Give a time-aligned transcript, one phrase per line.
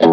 [0.00, 0.10] Hola,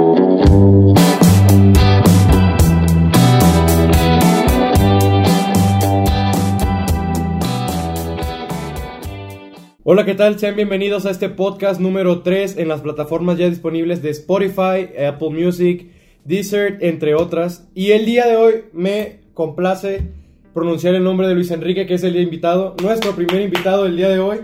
[10.04, 10.40] ¿qué tal?
[10.40, 15.30] Sean bienvenidos a este podcast número 3 en las plataformas ya disponibles de Spotify, Apple
[15.30, 15.92] Music,
[16.24, 17.70] Deezer, entre otras.
[17.76, 20.10] Y el día de hoy me complace
[20.56, 24.10] pronunciar el nombre de Luis Enrique, que es el invitado, nuestro primer invitado del día
[24.10, 24.40] de hoy,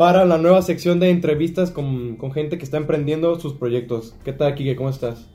[0.00, 4.16] para la nueva sección de entrevistas con, con gente que está emprendiendo sus proyectos.
[4.24, 4.74] ¿Qué tal, Kike?
[4.74, 5.28] ¿Cómo estás?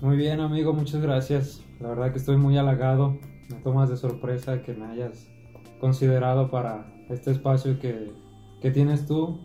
[0.00, 1.64] Muy bien, amigo, muchas gracias.
[1.80, 3.18] La verdad que estoy muy halagado.
[3.50, 5.28] Me tomas de sorpresa que me hayas
[5.80, 8.12] considerado para este espacio que
[8.60, 9.40] que tienes tú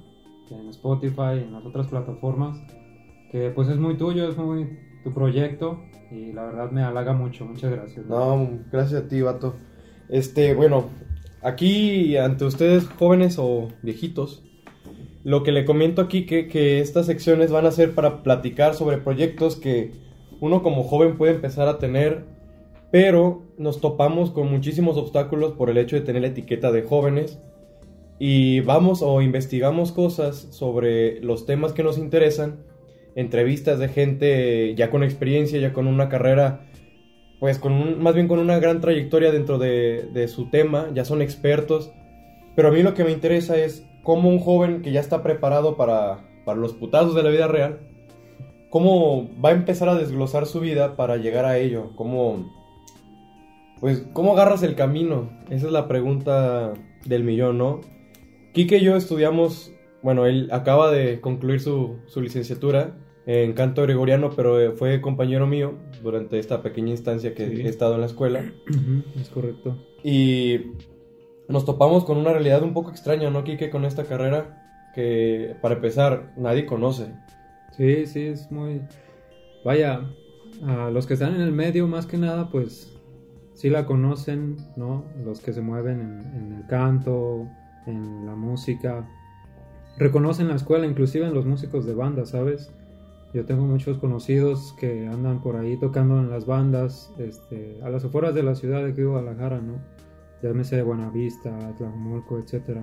[0.52, 2.56] en Spotify y en las otras plataformas,
[3.32, 7.44] que pues es muy tuyo, es muy tu proyecto y la verdad me halaga mucho.
[7.44, 8.06] Muchas gracias.
[8.06, 9.56] No, gracias a ti, vato.
[10.10, 10.86] Este, bueno,
[11.42, 14.44] aquí ante ustedes jóvenes o viejitos,
[15.24, 18.98] lo que le comento aquí que, que estas secciones van a ser para platicar sobre
[18.98, 19.92] proyectos que
[20.40, 22.24] uno como joven puede empezar a tener,
[22.92, 27.40] pero nos topamos con muchísimos obstáculos por el hecho de tener la etiqueta de jóvenes
[28.18, 32.64] y vamos o investigamos cosas sobre los temas que nos interesan,
[33.16, 36.66] entrevistas de gente ya con experiencia, ya con una carrera,
[37.40, 41.22] pues con más bien con una gran trayectoria dentro de, de su tema, ya son
[41.22, 41.92] expertos,
[42.56, 45.78] pero a mí lo que me interesa es cómo un joven que ya está preparado
[45.78, 47.80] para, para los putazos de la vida real,
[48.70, 52.52] cómo va a empezar a desglosar su vida para llegar a ello, cómo,
[53.80, 56.74] pues, cómo agarras el camino, esa es la pregunta
[57.06, 57.82] del millón, ¿no?
[58.54, 64.60] Kike y yo estudiamos, bueno, él acaba de concluir su, licenciatura en canto gregoriano, pero
[64.60, 68.44] eh, fue compañero mío durante esta pequeña instancia que he estado en la escuela.
[69.20, 69.78] es correcto.
[70.04, 70.62] Y
[71.50, 73.72] nos topamos con una realidad un poco extraña, ¿no, Kike?
[73.72, 77.12] Con esta carrera que, para empezar, nadie conoce.
[77.72, 78.82] Sí, sí, es muy...
[79.66, 80.02] Vaya,
[80.66, 82.96] a los que están en el medio, más que nada, pues
[83.54, 85.06] sí la conocen, ¿no?
[85.26, 86.00] Los que se mueven
[86.36, 87.48] en el canto,
[87.88, 89.10] en la música.
[89.98, 92.72] Reconocen la escuela, inclusive en los músicos de banda, ¿sabes?
[93.34, 98.06] Yo tengo muchos conocidos que andan por ahí tocando en las bandas, este, a las
[98.06, 99.80] afueras de la ciudad de Guadalajara, ¿no?
[100.42, 102.80] Llámese de Buenavista, Tlajumulco, etc.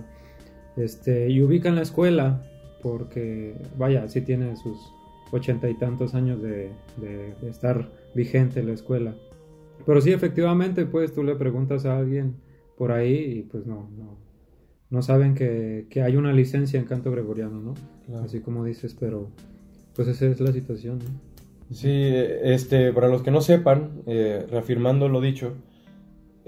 [0.77, 2.43] Este, y ubican la escuela
[2.83, 4.93] porque, vaya, sí tiene sus
[5.33, 9.15] ochenta y tantos años de, de, de, estar vigente la escuela.
[9.85, 12.37] Pero sí, efectivamente, pues tú le preguntas a alguien
[12.77, 14.19] por ahí y pues no, no,
[14.91, 18.19] no saben que, hay una licencia en canto gregoriano, ¿no?
[18.21, 19.31] Así como dices, pero
[19.95, 21.37] pues esa es la situación, ¿no?
[21.75, 25.55] Sí, este, para los que no sepan, eh, reafirmando lo dicho,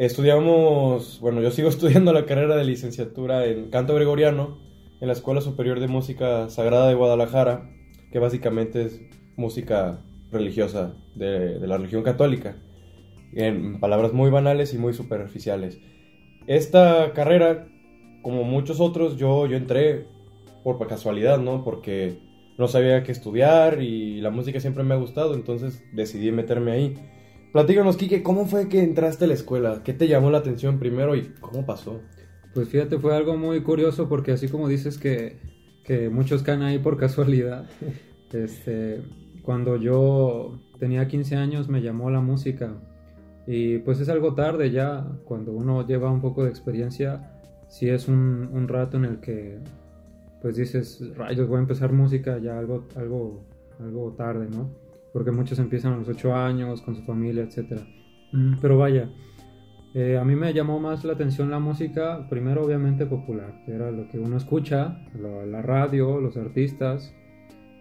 [0.06, 4.58] estudiamos, bueno, yo sigo estudiando la carrera de licenciatura en canto gregoriano
[5.00, 7.70] en la Escuela Superior de Música Sagrada de Guadalajara,
[8.10, 9.00] que básicamente es
[9.36, 10.00] música
[10.30, 12.56] religiosa de, la religión católica,
[13.32, 15.78] en palabras muy banales y muy superficiales.
[16.46, 17.68] Esta carrera
[18.22, 20.06] como muchos otros, yo, yo entré
[20.64, 21.62] por casualidad, ¿no?
[21.64, 22.18] Porque
[22.58, 26.94] no sabía qué estudiar y la música siempre me ha gustado, entonces decidí meterme ahí.
[27.52, 29.82] Platícanos, Kike, ¿cómo fue que entraste a la escuela?
[29.82, 32.02] ¿Qué te llamó la atención primero y cómo pasó?
[32.52, 35.38] Pues fíjate, fue algo muy curioso porque así como dices que,
[35.82, 37.64] que muchos caen ahí por casualidad,
[38.32, 39.00] este,
[39.42, 42.74] cuando yo tenía 15 años me llamó la música
[43.46, 47.32] y pues es algo tarde ya, cuando uno lleva un poco de experiencia,
[47.68, 49.58] si es un, un, rato en el que
[50.42, 53.40] pues dices, rayos, voy a empezar música ya algo, algo,
[53.80, 54.68] algo tarde, ¿no?
[55.18, 57.80] Porque muchos empiezan a los 8 años con su familia, etc.
[58.30, 59.10] Mm, pero vaya,
[59.92, 63.90] eh, a mí me llamó más la atención la música, primero obviamente popular, que era
[63.90, 67.12] lo que uno escucha, la, la radio, los artistas,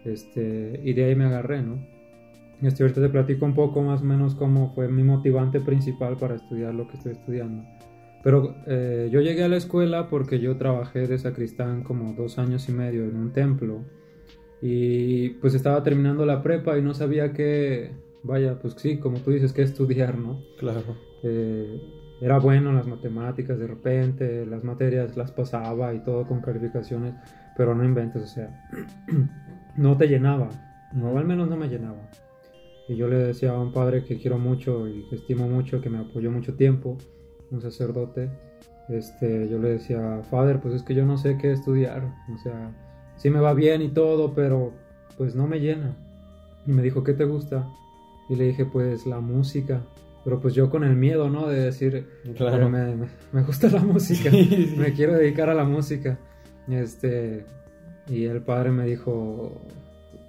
[0.04, 1.78] este, y de ahí me agarré, ¿no?
[2.60, 6.34] Este, ahorita te platico un poco más o menos cómo fue mi motivante principal para
[6.34, 7.62] estudiar lo que estoy estudiando.
[8.24, 12.68] Pero eh, yo llegué a la escuela porque yo trabajé de sacristán como dos años
[12.68, 13.84] y medio en un templo
[14.60, 17.92] y pues estaba terminando la prepa y no sabía qué,
[18.22, 20.42] vaya, pues sí, como tú dices, qué estudiar, ¿no?
[20.58, 20.96] Claro.
[21.22, 21.80] Eh,
[22.20, 27.14] era bueno en las matemáticas de repente, las materias las pasaba y todo con calificaciones,
[27.56, 28.68] pero no inventes, o sea,
[29.76, 30.48] no te llenaba,
[30.92, 32.10] no, al menos no me llenaba.
[32.88, 35.90] Y yo le decía a un padre que quiero mucho y que estimo mucho, que
[35.90, 36.96] me apoyó mucho tiempo,
[37.50, 38.30] un sacerdote,
[38.88, 42.02] este, yo le decía, Father, pues es que yo no sé qué estudiar,
[42.34, 42.72] o sea,
[43.18, 44.72] sí me va bien y todo, pero
[45.16, 45.96] pues no me llena.
[46.66, 47.68] Y me dijo, ¿qué te gusta?
[48.28, 49.82] Y le dije, pues la música.
[50.24, 51.48] Pero pues yo con el miedo, ¿no?
[51.48, 52.06] De decir,
[52.36, 52.68] claro.
[52.68, 52.94] me,
[53.32, 54.30] me, gusta la música,
[54.76, 56.18] me quiero dedicar a la música.
[56.68, 57.44] Este,
[58.08, 59.52] y el padre me dijo,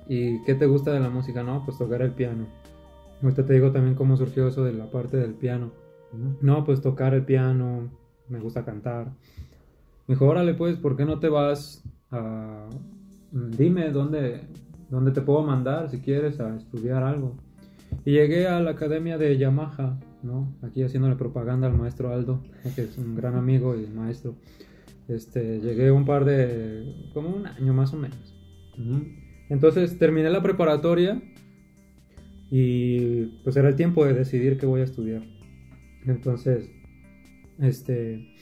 [0.07, 1.43] ¿y qué te gusta de la música?
[1.43, 2.47] No, pues tocar el piano.
[3.21, 5.71] Ahorita te digo también cómo surgió eso de la parte del piano.
[6.41, 7.89] No, pues tocar el piano,
[8.29, 9.07] me gusta cantar.
[10.07, 12.67] Me dijo, órale, pues, ¿por qué no te vas a...
[13.31, 14.41] Dime dónde,
[14.89, 17.35] dónde te puedo mandar si quieres a estudiar algo.
[18.05, 20.55] Y llegué a la academia de Yamaha, ¿no?
[20.63, 22.41] Aquí haciéndole propaganda al maestro Aldo,
[22.75, 24.35] que es un gran amigo y maestro.
[25.07, 28.35] Este, llegué un par de, como un año más o menos.
[29.49, 31.21] Entonces terminé la preparatoria
[32.51, 35.23] y pues era el tiempo de decidir qué voy a estudiar.
[36.05, 36.71] Entonces,
[37.59, 38.35] este,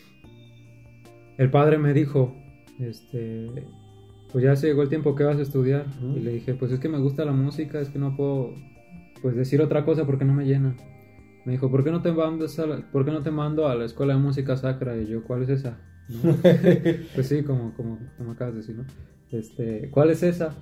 [1.38, 2.36] el padre me dijo,
[2.80, 3.68] este,
[4.32, 5.86] pues ya se llegó el tiempo que vas a estudiar.
[6.16, 8.54] Y le dije, pues es que me gusta la música, es que no puedo,
[9.22, 10.76] pues decir otra cosa porque no me llena.
[11.46, 13.86] Me dijo, ¿por qué no te mando a ¿por qué no te mando a la
[13.86, 14.98] escuela de música sacra?
[14.98, 15.80] Y yo, ¿cuál es esa?
[17.16, 18.86] pues sí, como, como, como acabas de decir, ¿no?
[19.32, 20.54] Este, ¿cuál es esa?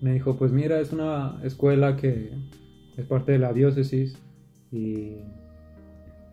[0.00, 2.32] Me dijo, pues mira, es una escuela que
[2.96, 4.18] es parte de la diócesis
[4.70, 5.16] y,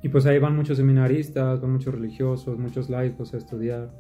[0.03, 3.91] y pues ahí van muchos seminaristas, van muchos religiosos, muchos laicos a estudiar.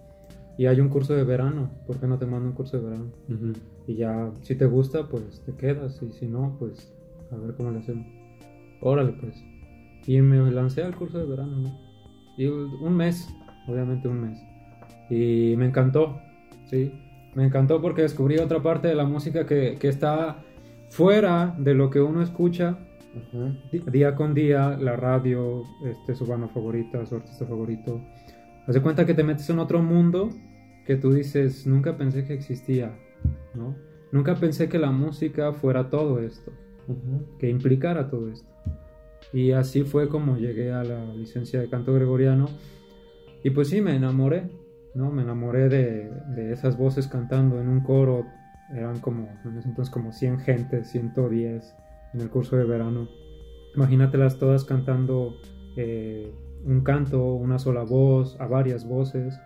[0.57, 3.05] Y hay un curso de verano, ¿por qué no te mando un curso de verano?
[3.87, 6.93] Y ya, si te gusta, pues te quedas, y si no, pues
[7.31, 8.05] a ver cómo lo hacemos.
[8.81, 9.43] Órale, pues.
[10.05, 11.79] Y me lancé al curso de verano, ¿no?
[12.37, 13.27] Y un mes,
[13.67, 14.39] obviamente un mes.
[15.09, 16.19] Y me encantó,
[16.65, 16.91] ¿sí?
[17.35, 20.43] Me encantó porque descubrí otra parte de la música que, que está
[20.89, 22.77] fuera de lo que uno escucha
[23.91, 28.01] día con día, la radio, este, su banda favorita, su artista favorito.
[28.67, 30.29] Hace cuenta que te metes en otro mundo
[30.85, 32.95] que tú dices, nunca pensé que existía,
[33.53, 33.75] ¿no?
[34.11, 36.51] Nunca pensé que la música fuera todo esto,
[37.39, 38.49] que implicara todo esto.
[39.33, 42.47] Y así fue como llegué a la licencia de canto gregoriano.
[43.43, 44.49] Y pues sí, me enamoré,
[44.93, 45.11] ¿no?
[45.11, 48.25] Me enamoré de, de esas voces cantando en un coro.
[48.73, 51.75] Eran como, en ese entonces, como 100 gente, 110
[52.13, 53.07] en el curso de verano.
[53.75, 55.37] Imagínatelas todas cantando
[55.77, 56.33] eh,
[56.65, 59.39] un canto, una sola voz, a varias voces.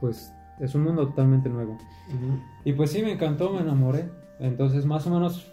[0.00, 1.76] Pues es un mundo totalmente nuevo.
[2.64, 4.08] Y pues sí, me encantó, me enamoré.
[4.40, 5.46] Entonces, más o menos,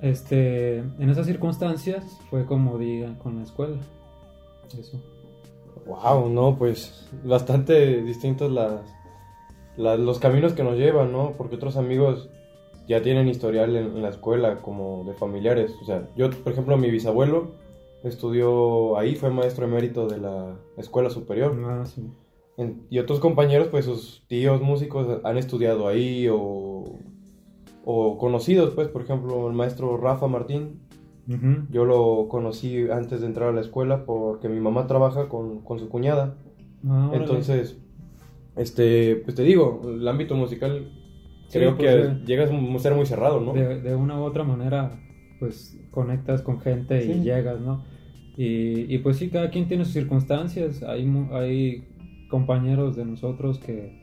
[0.00, 3.76] este, en esas circunstancias fue como diga con la escuela.
[4.78, 5.02] Eso.
[5.86, 8.80] Wow, no, pues bastante distintos las,
[9.76, 11.32] los caminos que nos llevan, ¿no?
[11.36, 12.28] Porque otros amigos
[12.86, 15.74] ya tienen historial en, la escuela como de familiares.
[15.80, 17.52] O sea, yo, por ejemplo, mi bisabuelo
[18.04, 21.56] estudió ahí, fue maestro emérito de la escuela superior.
[21.64, 22.10] Ah, sí.
[22.90, 26.98] y otros compañeros, pues sus tíos músicos han estudiado ahí o,
[27.84, 30.80] o conocidos, pues, por ejemplo, el maestro Rafa Martín
[31.70, 35.78] yo lo conocí antes de entrar a la escuela porque mi mamá trabaja con, con
[35.78, 36.36] su cuñada.
[36.88, 37.78] Ah, Entonces,
[38.56, 40.90] este, pues te digo, el ámbito musical
[41.52, 43.52] creo pues, que llega a ser muy cerrado, ¿no?
[43.52, 44.98] De, una u otra manera,
[45.40, 47.82] pues conectas con gente y llegas, ¿no?
[48.36, 50.82] Y, y, pues sí, cada quien tiene sus circunstancias.
[50.84, 51.84] Hay, hay
[52.30, 54.00] compañeros de nosotros que,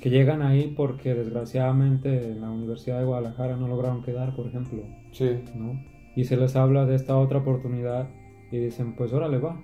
[0.00, 4.84] que llegan ahí porque desgraciadamente en la Universidad de Guadalajara no lograron quedar, por ejemplo.
[5.10, 5.30] Sí.
[5.56, 5.96] ¿no?
[6.16, 8.08] y se les habla de esta otra oportunidad
[8.50, 9.60] y dicen, pues órale va.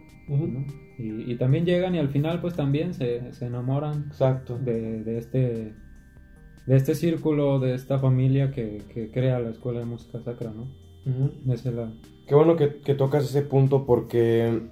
[0.98, 4.58] y, y, también llegan y al final pues también se, se enamoran Exacto.
[4.58, 5.74] De, de, este,
[6.66, 10.68] de este círculo, de esta familia que, que crea la Escuela de Música Sacra, ¿no?
[12.26, 14.62] Qué bueno que, que, tocas ese punto porque,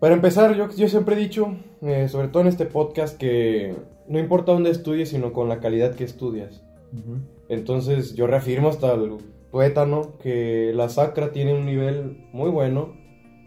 [0.00, 3.74] para empezar, yo, yo siempre he dicho, eh, sobre todo en este podcast, que
[4.08, 6.62] no importa dónde estudies, sino con la calidad que estudias.
[7.48, 9.18] Entonces yo reafirmo hasta el
[9.52, 12.96] tuétano, que la Sacra tiene un nivel muy bueno,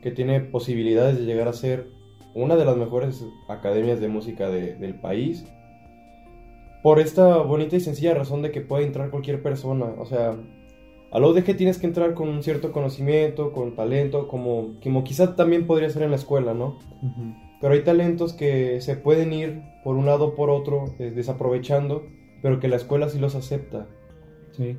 [0.01, 1.88] que tiene posibilidades de llegar a ser
[2.36, 5.46] una de las mejores academias de música del país,
[6.82, 10.38] por esta bonita y sencilla razón de que puede entrar cualquier persona, o sea,
[11.13, 15.03] a lo de que tienes que entrar con un cierto conocimiento, con talento, como, como
[15.03, 16.79] quizá también podría ser en la escuela, ¿no?
[17.62, 22.03] Pero hay talentos que se pueden ir por un lado o por otro, eh, desaprovechando,
[22.41, 23.88] pero que la escuela sí los acepta.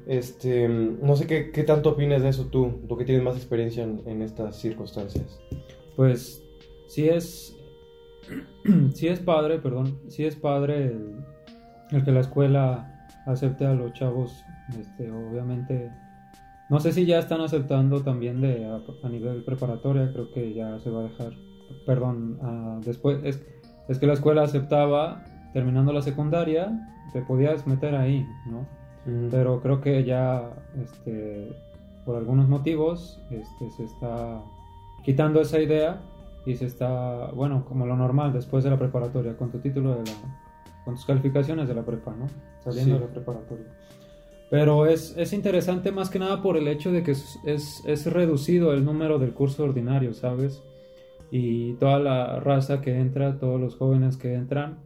[0.07, 3.85] Este, no sé qué, qué, tanto opinas de eso tú, tú que tienes más experiencia
[3.85, 5.41] en, estas circunstancias.
[5.95, 6.45] Pues
[6.89, 7.57] sí es,
[8.95, 10.93] sí es padre, perdón, sí es padre
[11.93, 14.43] el, que la escuela acepte a los chavos,
[14.79, 15.91] este, obviamente,
[16.71, 20.91] no sé si ya están aceptando también de a, nivel preparatoria, creo que ya se
[20.91, 21.33] va a dejar,
[21.87, 22.39] perdón,
[22.85, 23.45] después, es,
[23.89, 26.73] es que la escuela aceptaba, terminando la secundaria,
[27.13, 28.67] te podías meter ahí, ¿no?
[29.31, 30.51] Pero creo que ya,
[30.83, 31.55] este,
[32.07, 34.43] por algunos motivos, este, se está
[35.05, 36.01] quitando esa idea
[36.47, 40.05] y se está, bueno, como lo normal después de la preparatoria, con tu título de
[40.05, 40.13] la,
[40.85, 42.27] con tus calificaciones de la prepa, ¿no?
[42.61, 43.67] Saliendo de la preparatoria.
[44.55, 48.07] Pero es, es, interesante más que nada por el hecho de que es, es, es,
[48.07, 50.63] reducido el número del curso ordinario, ¿sabes?
[51.33, 54.79] Y toda la raza que entra, todos los jóvenes que entran,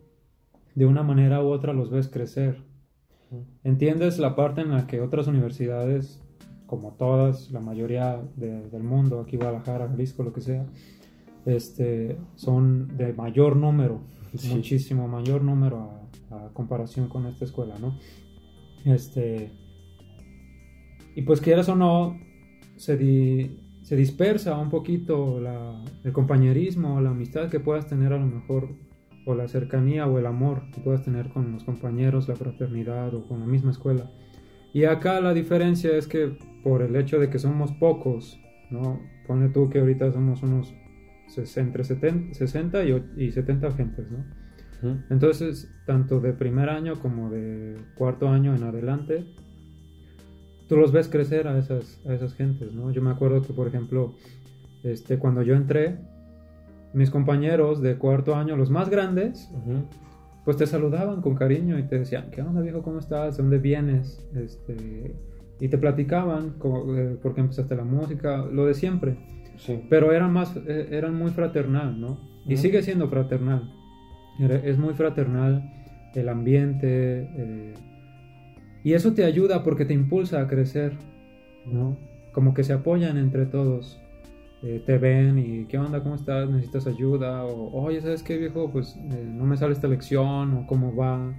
[0.74, 2.62] de una manera u otra los ves crecer.
[3.62, 6.18] ¿Entiendes la parte en la que otras universidades,
[6.64, 10.64] como todas, la mayoría del mundo, aquí Guadalajara, Jalisco, lo que sea,
[11.44, 14.00] este, son de mayor número,
[14.48, 15.90] muchísimo mayor número
[16.30, 17.98] a, a comparación con esta escuela, ¿no?
[18.84, 19.52] Este,
[21.14, 22.18] y pues quieras o no,
[22.76, 23.50] se,
[23.82, 25.40] se dispersa un poquito
[26.04, 28.68] el compañerismo, la amistad que puedas tener a lo mejor,
[29.28, 33.28] o la cercanía o el amor que puedas tener con los compañeros, la fraternidad o
[33.28, 34.10] con la misma escuela.
[34.72, 39.00] Y acá la diferencia es que por el hecho de que somos pocos, ¿no?
[39.26, 40.74] Pone tú que ahorita somos unos
[41.56, 42.84] entre 60
[43.18, 44.24] y 70 agentes, ¿no?
[45.10, 49.24] Entonces, tanto de primer año como de cuarto año en adelante,
[50.68, 52.90] tú los ves crecer a esas, a esas gentes, ¿no?
[52.92, 54.14] Yo me acuerdo que, por ejemplo,
[54.84, 55.96] este, cuando yo entré,
[56.92, 59.50] mis compañeros de cuarto año, los más grandes,
[60.44, 62.82] pues te saludaban con cariño y te decían, ¿qué onda viejo?
[62.82, 63.36] ¿Cómo estás?
[63.36, 64.24] ¿De dónde vienes?
[64.34, 65.16] Este,
[65.60, 66.54] y te platicaban
[66.96, 69.18] eh, por qué empezaste la música, lo de siempre.
[69.56, 69.84] Sí.
[69.90, 72.20] Pero eran, más, eh, eran muy fraternal, ¿no?
[72.46, 73.74] Y sigue siendo fraternal.
[74.38, 75.72] Es muy fraternal
[76.14, 77.28] el ambiente.
[77.36, 77.74] Eh,
[78.84, 80.92] y eso te ayuda porque te impulsa a crecer,
[81.66, 81.96] ¿no?
[82.32, 84.00] Como que se apoyan entre todos.
[84.60, 86.02] Eh, te ven y ¿qué onda?
[86.02, 86.50] ¿Cómo estás?
[86.50, 87.44] ¿Necesitas ayuda?
[87.44, 88.70] O oye, ¿sabes qué viejo?
[88.72, 91.32] Pues eh, no me sale esta lección o cómo va.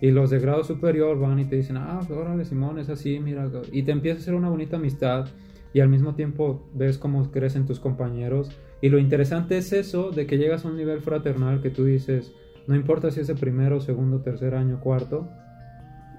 [0.00, 3.18] Y los de grado superior van y te dicen, ah, pues órale Simón, es así,
[3.18, 3.50] mira.
[3.72, 5.26] Y te empieza a hacer una bonita amistad
[5.74, 8.50] y al mismo tiempo ves cómo crecen tus compañeros
[8.82, 12.32] y lo interesante es eso, de que llegas a un nivel fraternal que tú dices,
[12.66, 15.30] no importa si es el primero, segundo, tercer año, cuarto,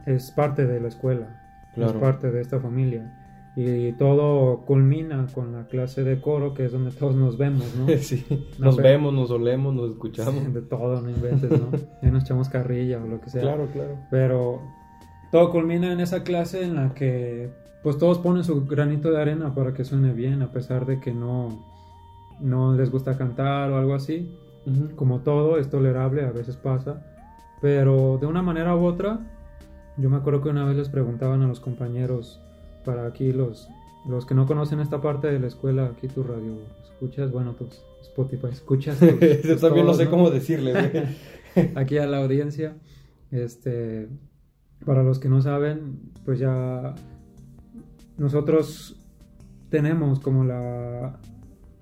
[0.05, 3.19] es parte de la escuela, es parte de esta familia.
[3.57, 7.85] Y todo culmina con la clase de coro, que es donde todos nos vemos, ¿no?
[7.97, 8.25] Sí,
[8.57, 10.53] nos vemos, nos olemos, nos escuchamos.
[10.53, 11.67] de todo, no inventes, ¿no?
[12.01, 13.41] Ahí nos echamos carrilla o lo que sea.
[13.41, 13.97] Claro, claro.
[14.09, 14.61] Pero
[15.31, 17.51] todo culmina en esa clase en la que,
[17.83, 21.13] pues todos ponen su granito de arena para que suene bien, a pesar de que
[21.13, 21.72] no,
[22.39, 24.31] no les gusta cantar o algo así.
[24.95, 27.05] Como todo, es tolerable, a veces pasa.
[27.61, 29.19] Pero de una manera u otra,
[29.97, 32.41] yo me acuerdo que una vez les preguntaban a los compañeros,
[32.85, 33.69] para aquí los,
[34.07, 37.83] los que no conocen esta parte de la escuela, aquí tu radio escuchas, bueno, pues
[38.01, 38.99] Spotify, escuchas.
[39.43, 41.07] yo también no sé cómo decirle.
[41.75, 42.75] aquí a la audiencia,
[43.31, 44.07] este,
[44.85, 46.95] para los que no saben, pues ya
[48.17, 48.95] nosotros
[49.69, 51.19] tenemos como la,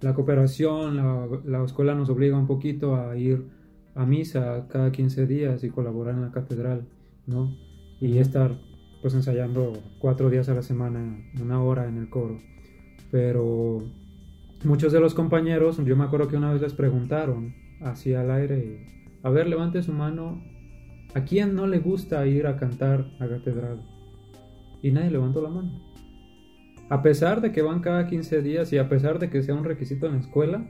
[0.01, 0.97] la cooperación,
[1.45, 3.45] la, escuela nos obliga un poquito a ir
[3.93, 6.87] a misa cada 15 días y colaborar en la catedral,
[7.27, 7.55] ¿no?
[7.99, 8.57] Y estar
[9.01, 12.39] pues ensayando cuatro días a la semana, una hora en el coro.
[13.11, 13.83] Pero
[14.63, 18.87] muchos de los compañeros, yo me acuerdo que una vez les preguntaron así al aire,
[19.23, 20.41] a ver, levante su mano,
[21.13, 23.81] ¿a quién no le gusta ir a cantar a catedral?
[24.81, 25.90] Y nadie levantó la mano.
[26.91, 29.63] A pesar de que van cada 15 días y a pesar de que sea un
[29.63, 30.67] requisito en la escuela,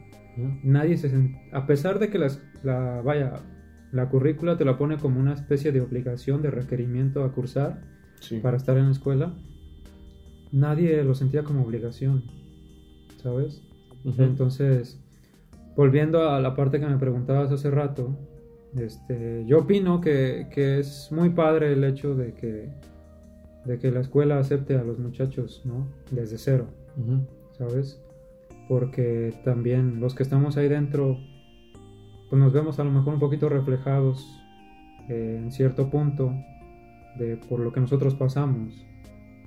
[0.61, 1.09] nadie se
[1.51, 3.41] a pesar de que la, vaya
[3.91, 7.81] la currícula te la pone como una especie de obligación de requerimiento a cursar
[8.43, 9.33] para estar en la escuela,
[10.51, 12.23] nadie lo sentía como obligación,
[13.17, 13.63] ¿sabes?
[14.19, 15.03] Entonces,
[15.75, 18.15] volviendo a la parte que me preguntabas hace rato,
[18.75, 22.69] este, yo opino que, que es muy padre el hecho de que
[23.65, 25.87] de que la escuela acepte a los muchachos, ¿no?
[26.11, 26.67] Desde cero,
[27.57, 28.01] ¿sabes?
[28.67, 31.17] Porque también los que estamos ahí dentro,
[32.29, 34.25] pues nos vemos a lo mejor un poquito reflejados
[35.09, 36.33] en cierto punto
[37.17, 38.85] de por lo que nosotros pasamos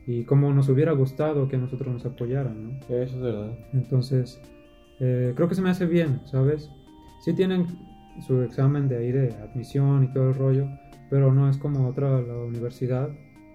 [0.06, 2.78] y cómo nos hubiera gustado que nosotros nos apoyaran, ¿no?
[2.94, 3.58] Eso es verdad.
[3.72, 4.40] Entonces,
[5.00, 6.70] eh, creo que se me hace bien, ¿sabes?
[7.24, 7.66] Sí tienen
[8.26, 10.68] su examen de ahí de admisión y todo el rollo,
[11.10, 13.08] pero no es como otra la universidad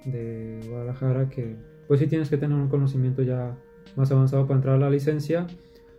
[0.06, 1.56] de Guadalajara que
[1.88, 3.58] pues sí tienes que tener un conocimiento ya
[3.96, 5.48] más avanzado para entrar a la licencia.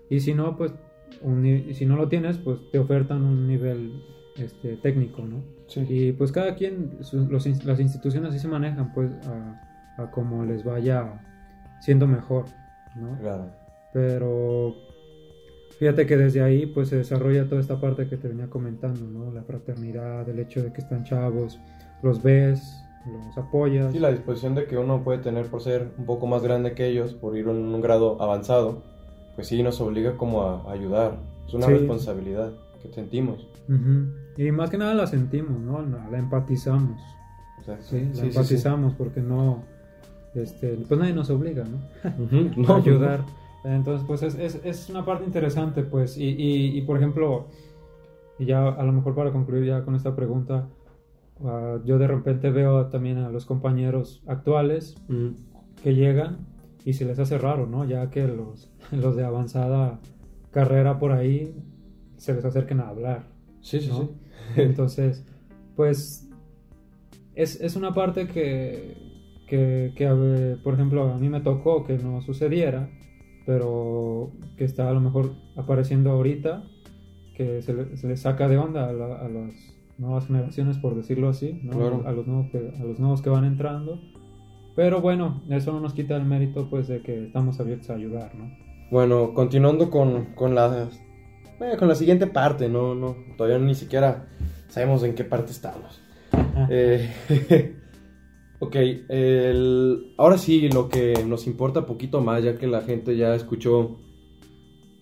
[0.09, 0.73] Y si no pues
[1.75, 4.03] si no lo tienes pues te ofertan un nivel
[4.37, 5.43] este, técnico no
[5.77, 6.99] y pues cada quien
[7.65, 11.21] las instituciones así se manejan pues a, a como les vaya
[11.81, 12.47] siendo mejor
[12.97, 13.51] no claro.
[13.93, 14.75] Pero
[15.79, 19.33] fíjate que desde ahí pues se desarrolla toda esta parte que te venía comentando no
[19.33, 21.61] la fraternidad el hecho de que están chavos
[22.03, 23.93] los ves los apoyas.
[23.93, 26.87] Sí, la disposición de que uno puede tener por ser un poco más grande que
[26.87, 28.83] ellos, por ir en un grado avanzado,
[29.35, 31.19] pues sí nos obliga como a ayudar.
[31.47, 32.53] Es una responsabilidad
[32.83, 33.47] que sentimos.
[34.37, 35.83] Y más que nada la sentimos, ¿no?
[35.83, 37.01] La, empatizamos.
[37.81, 39.63] Sí, la empatizamos porque no,
[40.35, 42.25] este, pues nadie nos obliga, ¿no?
[42.25, 43.25] Ujú, no, a ayudar.
[43.65, 47.47] Entonces, pues es, es, es una parte interesante, pues, y, y, y, por ejemplo,
[48.39, 50.67] y ya a lo mejor para concluir ya con esta pregunta,
[51.45, 55.35] ah, yo de repente veo también a los compañeros actuales Ujú.
[55.83, 56.39] que llegan
[56.85, 57.85] y se les hace raro, ¿no?
[57.85, 60.01] Ya que los, los de avanzada
[60.51, 61.55] carrera por ahí
[62.17, 63.27] se les acerquen a hablar,
[63.61, 64.01] Sí, sí, ¿no?
[64.03, 64.11] sí.
[64.57, 65.25] Entonces,
[65.77, 66.29] pues
[67.35, 68.97] es, es una parte que,
[69.47, 72.91] que, que, por ejemplo, a mí me tocó que no sucediera,
[73.47, 76.65] pero que está a lo mejor apareciendo ahorita,
[77.35, 79.55] que se le, se le saca de onda a, la- a las
[80.01, 81.73] nuevas generaciones, por decirlo así, ¿no?
[81.73, 82.03] Claro.
[82.07, 84.01] a, los nuevos que, a los nuevos que van entrando.
[84.75, 88.35] Pero bueno, eso no nos quita el mérito pues de que estamos abiertos a ayudar,
[88.35, 88.51] ¿no?
[88.91, 90.89] Bueno, continuando con, con la
[91.59, 94.27] bueno, con la siguiente parte, no, no, todavía ni siquiera
[94.69, 96.01] sabemos en qué parte estamos.
[96.71, 97.11] Eh,
[98.61, 98.77] ok,
[99.09, 103.99] el- ahora sí, lo que nos importa poquito más, ya que la gente ya escuchó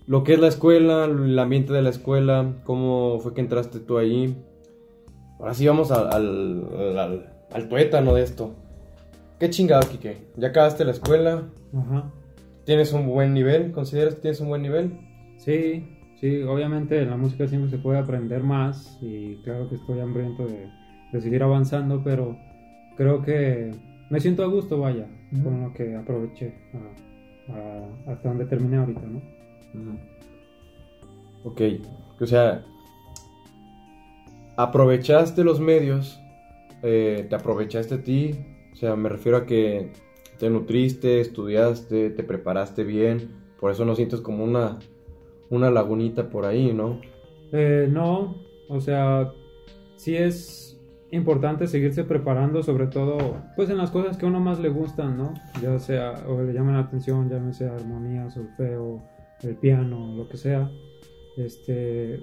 [0.06, 3.98] lo que es la escuela, el ambiente de la escuela, cómo fue que entraste tú
[3.98, 4.36] ahí.
[5.38, 8.54] Ahora sí vamos al, al, al, al tuétano de esto.
[9.38, 10.16] ¿Qué chingado, Kike?
[10.36, 11.44] ¿Ya acabaste la escuela?
[11.76, 12.10] Ajá.
[12.64, 13.70] ¿Tienes un buen nivel?
[13.72, 14.92] ¿Consideras que tienes un buen nivel?
[15.38, 15.86] Sí,
[16.20, 20.44] sí, obviamente en la música siempre se puede aprender más y claro que estoy hambriento
[20.46, 20.68] de,
[21.12, 22.36] de seguir avanzando, pero
[22.96, 23.70] creo que
[24.10, 25.06] me siento a gusto, vaya,
[25.44, 29.22] con lo que aproveché a- a- hasta donde terminé ahorita, ¿no?
[31.44, 31.60] Ok,
[32.20, 32.64] o sea,
[34.58, 36.20] aprovechaste los medios,
[36.82, 38.32] eh, te aprovechaste a ti,
[38.72, 39.92] o sea, me refiero a que
[40.36, 44.80] te nutriste, estudiaste, te preparaste bien, por eso no sientes como una,
[45.48, 47.00] una lagunita por ahí, ¿no?
[47.52, 48.34] Eh, no,
[48.68, 49.32] o sea,
[49.94, 50.76] sí es
[51.12, 55.16] importante seguirse preparando, sobre todo, pues en las cosas que a uno más le gustan,
[55.16, 55.34] ¿no?
[55.62, 59.04] Ya sea, o le llaman la atención, llámese armonía, solfeo,
[59.40, 60.68] el piano, lo que sea.
[61.36, 62.20] Este,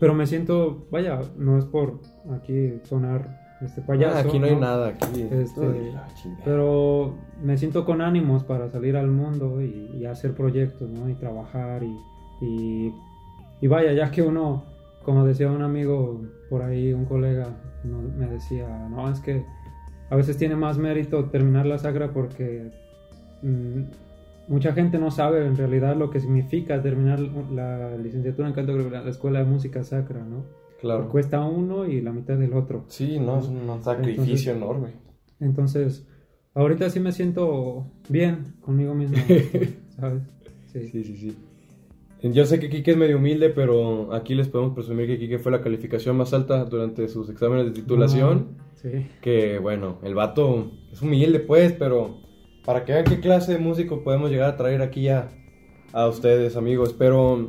[0.00, 2.00] pero me siento, vaya, no es por
[2.36, 4.16] aquí sonar este payaso.
[4.16, 5.22] Ah, aquí no hay nada, aquí.
[5.30, 5.60] Este.
[6.44, 11.08] Pero me siento con ánimos para salir al mundo y, y hacer proyectos, ¿no?
[11.08, 11.96] Y trabajar y,
[12.44, 12.94] y,
[13.60, 14.64] y vaya, ya que uno,
[15.04, 17.46] como decía un amigo por ahí, un colega,
[17.84, 19.44] no- me decía, no, es que
[20.10, 22.70] a veces tiene más mérito terminar la sagra porque
[23.42, 23.80] mm,
[24.48, 29.08] mucha gente no sabe en realidad lo que significa terminar la licenciatura en canto la
[29.08, 30.44] escuela de música sacra, ¿no?
[30.80, 31.08] Claro.
[31.08, 32.84] Cuesta uno y la mitad del otro.
[32.88, 34.88] Sí, no, es un sacrificio enorme.
[35.40, 36.06] Entonces,
[36.54, 39.16] ahorita sí me siento bien conmigo mismo,
[39.96, 40.22] ¿sabes?
[40.72, 40.88] Sí.
[40.88, 41.36] Sí, sí, sí.
[42.22, 45.52] Yo sé que Kike es medio humilde, pero aquí les podemos presumir que Kike fue
[45.52, 48.56] la calificación más alta durante sus exámenes de titulación.
[48.58, 49.06] Ah, sí.
[49.20, 52.16] Que bueno, el vato es humilde, pues, pero
[52.64, 55.28] para que vean qué clase de músico podemos llegar a traer aquí a,
[55.92, 56.94] a ustedes, amigos.
[56.98, 57.48] Pero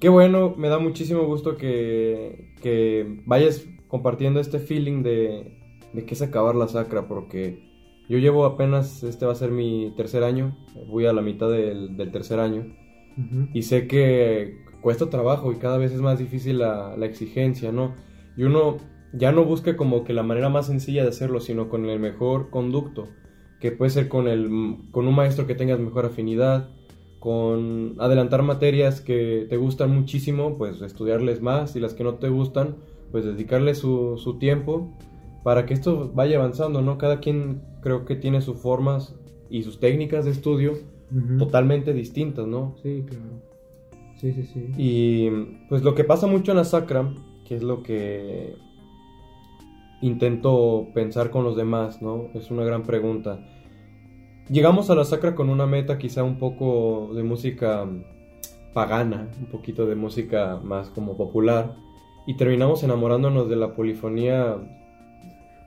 [0.00, 5.58] qué bueno, me da muchísimo gusto que, que vayas compartiendo este feeling de,
[5.92, 7.66] de que es acabar la sacra, porque
[8.08, 10.56] yo llevo apenas, este va a ser mi tercer año,
[10.88, 12.76] voy a la mitad del, del tercer año.
[13.54, 17.94] Y sé que cuesta trabajo y cada vez es más difícil la, la exigencia, ¿no?
[18.36, 18.76] Y uno
[19.14, 22.50] ya no busca como que la manera más sencilla de hacerlo, sino con el mejor
[22.50, 23.08] conducto,
[23.60, 24.48] que puede ser con, el,
[24.90, 26.68] con un maestro que tengas mejor afinidad,
[27.18, 32.28] con adelantar materias que te gustan muchísimo, pues estudiarles más y las que no te
[32.28, 32.76] gustan,
[33.10, 34.92] pues dedicarle su, su tiempo
[35.42, 36.98] para que esto vaya avanzando, ¿no?
[36.98, 39.14] Cada quien creo que tiene sus formas
[39.48, 40.72] y sus técnicas de estudio
[41.38, 42.74] totalmente distintas, ¿no?
[42.82, 43.24] Sí, claro.
[44.16, 44.70] Sí, sí, sí.
[44.76, 45.30] Y
[45.68, 47.14] pues lo que pasa mucho en la sacra,
[47.44, 48.56] que es lo que
[50.00, 52.28] intento pensar con los demás, ¿no?
[52.34, 53.40] Es una gran pregunta.
[54.50, 57.86] Llegamos a la sacra con una meta quizá un poco de música
[58.72, 61.74] pagana, un poquito de música más como popular,
[62.26, 64.56] y terminamos enamorándonos de la polifonía.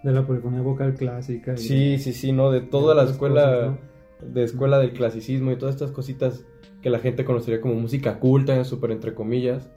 [0.03, 1.53] De la polifonía vocal clásica.
[1.53, 2.51] y- Sí, sí, sí, ¿no?
[2.51, 3.75] De toda la escuela,
[4.19, 6.45] cosas, de escuela del clasicismo y todas estas cositas
[6.81, 9.69] que la gente conocería como música culta, súper entre comillas.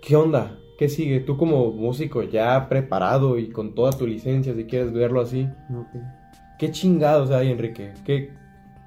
[0.00, 0.58] ¿Qué onda?
[0.76, 1.20] ¿Qué sigue?
[1.20, 5.48] Tú como músico ya preparado y con toda tu licencia, si quieres verlo así.
[5.72, 6.02] Ok.
[6.58, 7.92] ¿Qué chingados hay, Enrique?
[8.04, 8.30] ¿Qué,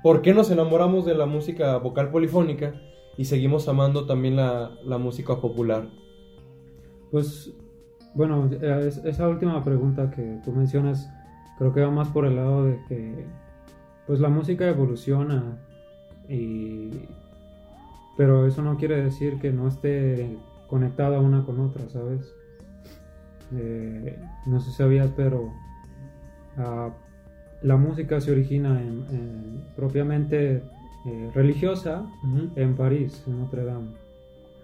[0.03, 2.73] ¿Por qué nos enamoramos de la música vocal polifónica
[3.17, 5.87] y seguimos amando también la, la música popular?
[7.11, 7.53] Pues,
[8.13, 11.09] bueno, eh, es- esa última pregunta que tú mencionas,
[11.57, 13.25] creo que va más por el lado de que,
[14.05, 15.57] pues la música evoluciona
[16.29, 16.89] y...
[18.17, 22.33] Pero eso no quiere decir que no esté conectada una con otra, ¿sabes?
[23.55, 25.51] Eh, no sé si sabías, pero
[26.57, 26.89] ah,
[27.61, 30.63] la música se origina en, en- propiamente
[31.05, 32.05] eh, religiosa
[32.55, 33.91] en París, en Notre Dame.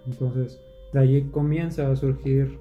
[0.06, 0.60] Entonces,
[0.92, 2.60] de allí comienza a surgir,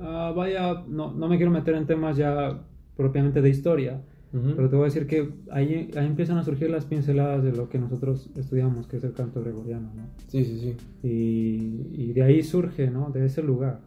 [0.00, 2.64] ah, vaya, no, no me quiero meter en temas ya
[2.96, 6.84] propiamente de historia, Pero te voy a decir que ahí, ahí empiezan a surgir las
[6.84, 10.02] pinceladas de lo que nosotros estudiamos, que es el canto gregoriano, ¿no?
[10.26, 10.76] Sí, sí, sí.
[11.02, 13.10] Y, y de ahí surge, ¿no?
[13.10, 13.80] De ese lugar.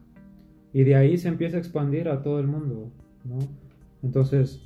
[0.73, 2.91] Y de ahí se empieza a expandir a todo el mundo,
[3.23, 3.37] ¿no?
[4.01, 4.63] Entonces,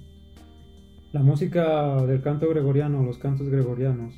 [1.12, 4.16] la música del canto gregoriano, los cantos gregorianos,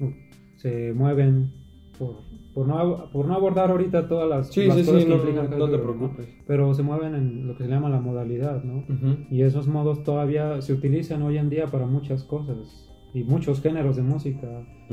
[0.00, 0.10] uh,
[0.56, 1.52] se mueven
[1.98, 2.16] por,
[2.54, 5.16] por, no, por no abordar ahorita todas las, Sí, las sí, cosas sí, que no,
[5.20, 6.28] implica el no, no te preocupes.
[6.46, 8.78] Pero se mueven en lo que se llama la modalidad, ¿no?
[8.88, 9.26] Ujú.
[9.30, 13.96] Y esos modos todavía se utilizan hoy en día para muchas cosas y muchos géneros
[13.96, 14.48] de música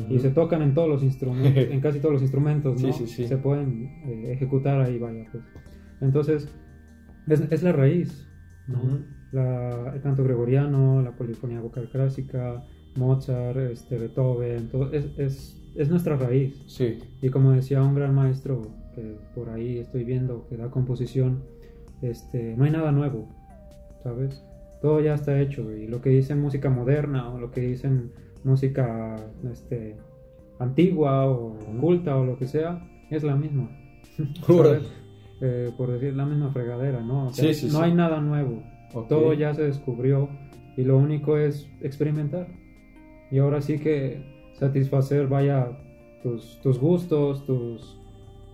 [0.10, 0.20] y Ujú.
[0.20, 2.92] se tocan en todos los instrumentos, en casi todos los instrumentos, ¿no?
[2.94, 3.28] Sí, sí, sí.
[3.28, 5.44] Se pueden eh, ejecutar ahí, vaya, pues.
[6.02, 6.48] Entonces,
[7.28, 8.28] es, es la raíz,
[8.68, 8.78] ¿no?
[8.80, 9.00] Ujú.
[9.32, 12.66] La- el canto gregoriano, la polifonía vocal clásica,
[12.98, 16.62] Mozart, este, Beethoven, todo, es, es, es nuestra raíz.
[16.68, 17.00] Sí.
[17.22, 18.62] Y como decía un gran maestro
[18.94, 21.44] que por ahí estoy viendo que da composición,
[22.02, 23.30] este, no hay nada nuevo,
[24.04, 24.44] ¿sabes?
[24.82, 28.12] Todo ya está hecho y lo que dicen música moderna o lo que dicen
[28.44, 29.16] música
[29.52, 29.96] este,
[30.60, 33.70] antigua o culta o lo que sea, es la misma.
[35.44, 37.26] Eh, por decir la misma fregadera, ¿no?
[37.26, 38.62] O sea, Sí, sí, no hay nada nuevo.
[39.10, 40.30] Todo ya se descubrió
[40.78, 42.48] y lo único es experimentar.
[43.32, 45.72] Y ahora sí que satisfacer, vaya,
[46.22, 48.00] tus, tus gustos, tus,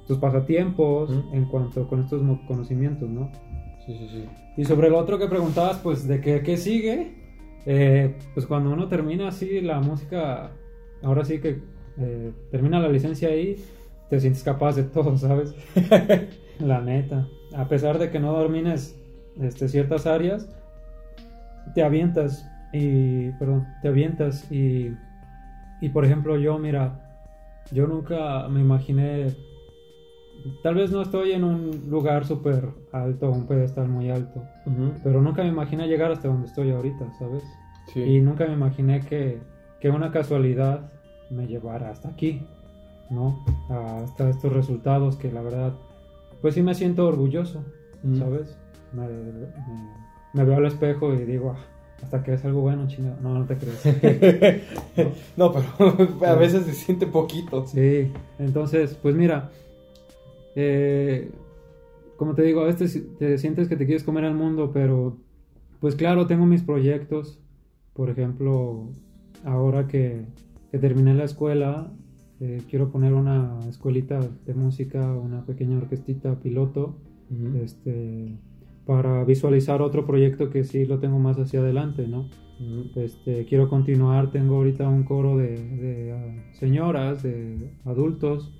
[0.07, 3.29] tus pasatiempos en cuanto con estos conocimientos, ¿no?
[3.85, 4.25] Sí, sí, sí.
[4.55, 7.13] Y sobre lo otro que preguntabas, pues, de qué, qué sigue,
[7.65, 10.51] eh, pues cuando uno termina así la música,
[11.03, 11.61] ahora sí que
[11.99, 13.57] eh, termina la licencia ahí,
[14.09, 15.53] te sientes capaz de todo, ¿sabes?
[16.59, 17.27] la neta.
[17.53, 18.97] A pesar de que no domines
[19.41, 20.47] este, ciertas áreas,
[21.75, 24.91] te avientas y, perdón, te avientas y,
[25.81, 27.03] y por ejemplo yo, mira,
[27.71, 29.35] yo nunca me imaginé,
[30.63, 34.43] tal vez no estoy en un lugar súper alto, un pedestal muy alto,
[35.03, 37.43] pero nunca me imaginé llegar hasta donde estoy ahorita, ¿sabes?
[37.93, 38.01] Sí.
[38.01, 39.39] Y nunca me imaginé que,
[39.79, 40.91] que una casualidad
[41.29, 42.41] me llevara hasta aquí,
[43.09, 43.43] ¿no?
[43.69, 45.73] Hasta estos resultados que la verdad,
[46.41, 47.63] pues sí me siento orgulloso.
[48.19, 48.55] ¿sabes?
[48.93, 49.47] Me, me-
[50.33, 51.61] me veo al espejo y digo, "Ah,
[52.01, 53.17] hasta que es algo bueno, chingado.
[53.21, 54.63] No, no te crees.
[55.37, 57.65] no, pero a veces se siente poquito.
[57.67, 59.51] Sí, entonces, pues mira,
[60.55, 61.31] eh,
[62.17, 65.17] como te digo, a veces te sientes que te quieres comer al mundo, pero
[65.79, 67.39] pues claro, tengo mis proyectos.
[67.93, 68.89] Por ejemplo,
[69.43, 70.25] ahora que,
[70.71, 71.91] que terminé la escuela,
[72.39, 76.95] eh, quiero poner una escuelita de música, una pequeña orquestita piloto,
[77.63, 78.37] este,
[78.87, 82.25] para visualizar otro proyecto que sí lo tengo más hacia adelante, ¿no?
[82.95, 88.51] Este, quiero continuar, tengo ahorita un coro de, de, ah, señoras, de adultos,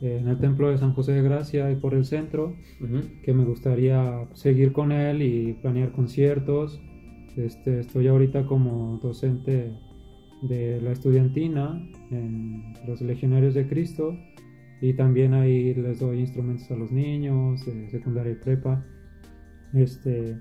[0.00, 3.02] eh, en el templo de San José de Gracia y por el centro, Ujú.
[3.22, 6.80] que me gustaría seguir con él y planear conciertos.
[7.36, 9.72] Este, estoy ahorita como docente
[10.42, 14.16] de la estudiantina en los Legionarios de Cristo
[14.80, 18.84] y también ahí les doy instrumentos a los niños de secundaria y prepa.
[19.74, 20.38] Este,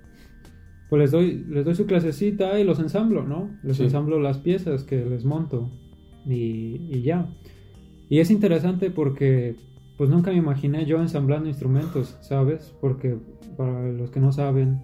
[0.90, 3.50] pues les doy, les doy su clasecita y los ensamblo, ¿no?
[3.64, 3.84] Les Sí.
[3.84, 5.70] ensamblo las piezas que les monto
[6.26, 7.28] y, y ya.
[8.10, 9.56] Y es interesante porque
[9.98, 12.76] pues nunca me imaginé yo ensamblando instrumentos, ¿sabes?
[12.82, 13.18] Porque
[13.58, 14.82] para los que no saben,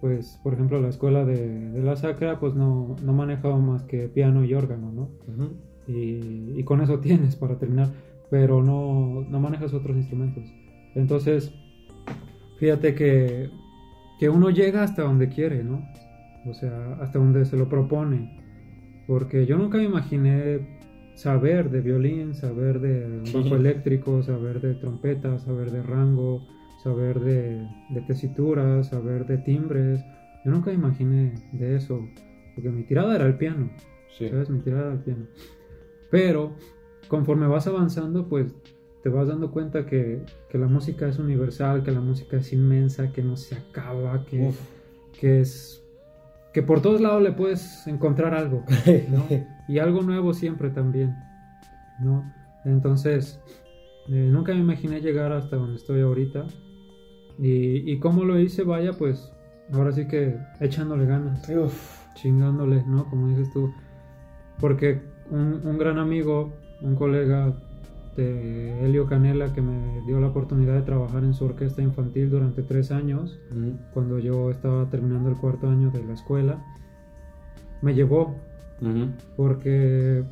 [0.00, 4.08] pues por ejemplo la escuela de, de la sacra pues no, no manejaba más que
[4.08, 5.02] piano y órgano, ¿no?
[5.32, 5.52] Ujú.
[5.86, 7.88] y, y con eso tienes para terminar,
[8.30, 10.44] pero no, no manejas otros instrumentos.
[10.94, 11.52] Entonces,
[12.58, 13.48] fíjate que,
[14.22, 15.84] que uno llega hasta donde quiere, ¿no?
[16.46, 18.38] O sea, hasta donde se lo propone.
[19.08, 20.60] Porque yo nunca me imaginé
[21.16, 26.46] saber de violín, saber de bajo eléctrico, saber de trompeta, saber de rango,
[26.84, 30.04] saber de, de tesitura, saber de timbres.
[30.44, 32.08] Yo nunca me imaginé de eso,
[32.54, 33.70] porque mi tirada era el piano.
[34.16, 34.28] Sí.
[34.28, 34.48] ¿sabes?
[34.50, 35.26] Mi tirada al piano.
[36.12, 36.52] Pero
[37.08, 38.54] conforme vas avanzando, pues
[39.02, 43.12] te vas dando cuenta que, que la música es universal, que la música es inmensa,
[43.12, 44.60] que no se acaba, que, Uf.
[45.18, 45.82] que es
[46.52, 48.64] que por todos lados le puedes encontrar algo,
[49.10, 49.26] ¿no?
[49.68, 51.16] Y algo nuevo siempre también,
[52.00, 52.30] ¿no?
[52.64, 53.40] Entonces,
[54.08, 56.44] eh, nunca me imaginé llegar hasta donde estoy ahorita.
[57.38, 59.32] Y, y cómo lo hice, vaya, pues
[59.72, 62.04] ahora sí que echándole ganas Uf.
[62.14, 63.08] chingándole, ¿no?
[63.08, 63.72] Como dices tú.
[64.60, 67.56] Porque un, un gran amigo, un colega
[68.16, 72.62] de Helio Canela, que me dio la oportunidad de trabajar en su orquesta infantil durante
[72.62, 73.72] tres años, Ujú.
[73.94, 76.62] cuando yo estaba terminando el cuarto año de la escuela,
[77.80, 78.34] me llevó,
[79.36, 80.24] porque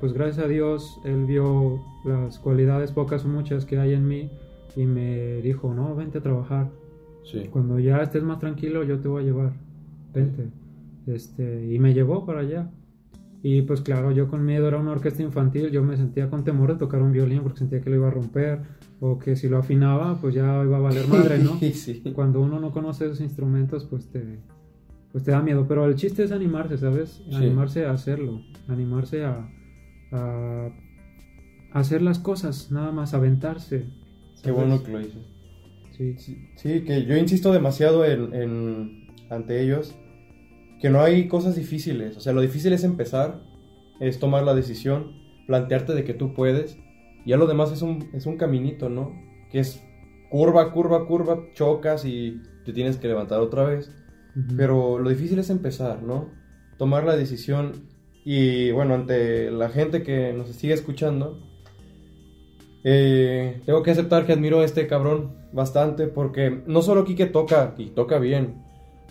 [0.00, 4.30] pues gracias a Dios él vio las cualidades pocas o muchas que hay en mí
[4.76, 6.70] y me dijo, no, vente a trabajar.
[7.50, 9.52] Cuando ya estés más tranquilo yo te voy a llevar,
[10.12, 10.48] vente.
[11.06, 12.70] Este, y me llevó para allá.
[13.46, 16.72] Y pues claro, yo con miedo era una orquesta infantil, yo me sentía con temor
[16.72, 18.60] de tocar un violín porque sentía que lo iba a romper
[19.00, 21.60] o que si lo afinaba pues ya iba a valer madre, ¿no?
[22.14, 24.38] Cuando uno no conoce esos instrumentos pues te,
[25.12, 27.22] pues te da miedo, pero el chiste es animarse, ¿sabes?
[27.34, 29.46] Animarse a hacerlo, animarse a,
[30.10, 30.70] a,
[31.74, 33.84] hacer las cosas, nada más aventarse.
[34.42, 35.18] Qué bueno que lo hice.
[35.90, 36.16] Sí.
[36.56, 36.80] sí.
[36.80, 39.94] que yo insisto demasiado en, en ante ellos
[40.84, 42.14] que no hay cosas difíciles.
[42.18, 43.40] O sea, lo difícil es empezar,
[44.00, 45.16] es tomar la decisión,
[45.46, 46.76] plantearte de que tú puedes.
[47.24, 49.10] Y ya lo demás es un, es un caminito, ¿no?
[49.50, 49.82] Que es
[50.30, 53.90] curva, curva, curva, chocas y te tienes que levantar otra vez.
[54.58, 56.28] Pero lo difícil es empezar, ¿no?
[56.76, 57.88] Tomar la decisión.
[58.22, 61.40] Y bueno, ante la gente que nos sigue escuchando,
[62.84, 67.74] eh, tengo que aceptar que admiro a este cabrón bastante porque no solo Kike toca,
[67.78, 68.63] y toca bien,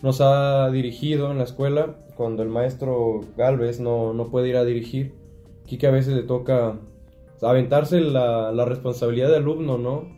[0.04, 4.66] nos ha dirigido en la escuela cuando el maestro Galvez no, no puede ir a
[4.66, 5.13] dirigir.
[5.66, 6.78] Kike a veces le toca
[7.42, 10.10] aventarse la, la, responsabilidad de alumno, ¿no?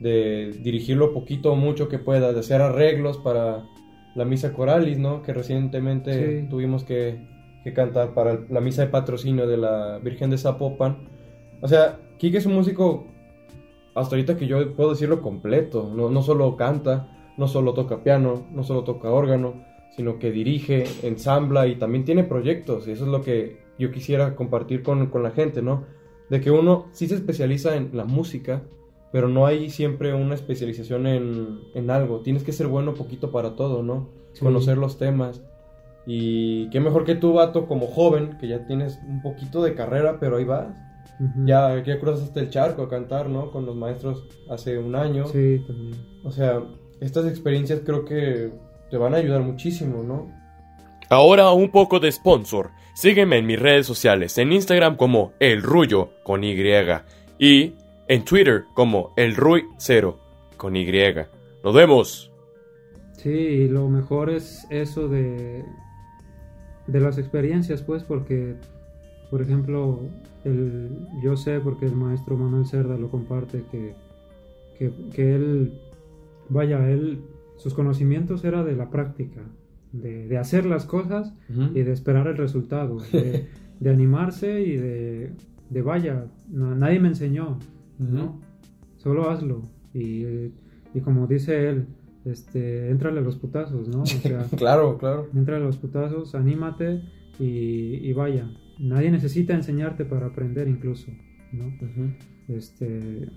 [0.00, 3.64] De dirigirlo poquito o mucho que pueda, de hacer arreglos para
[4.16, 5.22] la misa coralis, ¿no?
[5.22, 7.24] Que recientemente tuvimos que,
[7.62, 11.08] que, cantar para la misa de patrocinio de la Virgen de Zapopan.
[11.60, 13.06] O sea, Kike es un músico,
[13.94, 18.46] hasta ahorita que yo puedo decirlo completo, no, no solo canta, no solo toca piano,
[18.52, 19.64] no solo toca órgano,
[19.96, 22.88] sino que dirige, ensambla y también tiene proyectos.
[22.88, 25.84] Y eso es lo que yo quisiera compartir con, la gente, ¿no?
[26.30, 28.62] De que uno sí se especializa en la música,
[29.12, 32.20] pero no hay siempre una especialización en, algo.
[32.20, 34.08] Tienes que ser bueno poquito para todo, ¿no?
[34.40, 35.42] Conocer los temas.
[36.06, 40.18] Y qué mejor que tú, vato, como joven, que ya tienes un poquito de carrera,
[40.18, 40.74] pero ahí vas.
[41.44, 43.50] Ya, ya cruzaste el charco a cantar, ¿no?
[43.50, 45.26] Con los maestros hace un año.
[45.26, 45.94] Sí, también.
[46.24, 46.62] O sea,
[47.02, 48.50] estas experiencias creo que
[48.90, 50.30] te van a ayudar muchísimo, ¿no?
[51.08, 52.70] Ahora un poco de sponsor.
[52.94, 56.54] Sígueme en mis redes sociales, en Instagram como El Rullo con Y
[57.38, 57.74] y
[58.08, 60.18] en Twitter como El Ruy 0
[60.56, 60.86] con Y.
[61.64, 62.32] Nos vemos.
[63.16, 65.64] Sí, lo mejor es eso de
[66.86, 68.56] de las experiencias, pues, porque
[69.32, 70.00] por ejemplo,
[70.44, 70.90] el,
[71.22, 73.94] yo sé porque el maestro Manuel Cerda lo comparte que,
[74.76, 75.80] que, que él
[76.52, 77.20] vaya, él,
[77.56, 79.42] sus conocimientos era de la práctica,
[79.92, 81.34] de, hacer las cosas
[81.74, 83.48] y de esperar el resultado, de,
[83.90, 85.32] animarse y de,
[85.70, 87.58] de vaya, nadie me enseñó,
[87.98, 88.40] ¿no?
[88.96, 89.62] Solo hazlo.
[89.92, 90.24] Y,
[90.94, 91.86] y, como dice él,
[92.24, 94.02] este, entrale a los putazos, ¿no?
[94.02, 95.28] O sea, claro, claro.
[95.34, 97.02] Entrale a los putazos, anímate
[97.38, 98.50] y, y, vaya.
[98.78, 101.10] Nadie necesita enseñarte para aprender incluso,
[101.52, 101.72] ¿no?
[102.48, 103.28] Este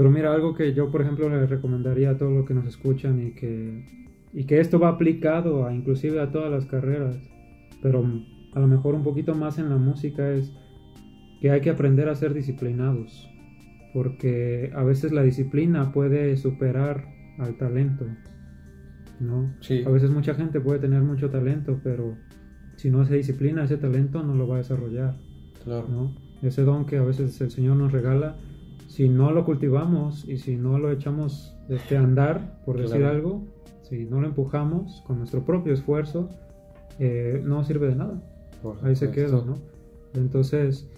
[0.00, 3.20] pero mira, algo que yo, por ejemplo, le recomendaría a todos los que nos escuchan
[3.20, 3.84] y que,
[4.32, 7.18] y que esto va aplicado a, inclusive a todas las carreras,
[7.82, 8.02] pero
[8.54, 10.54] a lo mejor un poquito más en la música es
[11.42, 13.28] que hay que aprender a ser disciplinados,
[13.92, 17.06] porque a veces la disciplina puede superar
[17.38, 18.06] al talento,
[19.20, 19.52] ¿no?
[19.60, 19.82] Sí.
[19.84, 22.16] A veces mucha gente puede tener mucho talento, pero
[22.76, 25.18] si no se disciplina ese talento no lo va a desarrollar,
[25.62, 25.88] claro.
[25.90, 26.14] ¿no?
[26.40, 28.38] Ese don que a veces el Señor nos regala,
[28.90, 33.46] si no lo cultivamos y si no lo echamos este, a andar, por decir algo,
[33.82, 36.28] si no lo empujamos con nuestro propio esfuerzo,
[36.98, 38.20] eh, no sirve de nada.
[38.82, 39.54] Ahí se queda, ¿no?
[40.14, 40.90] Entonces,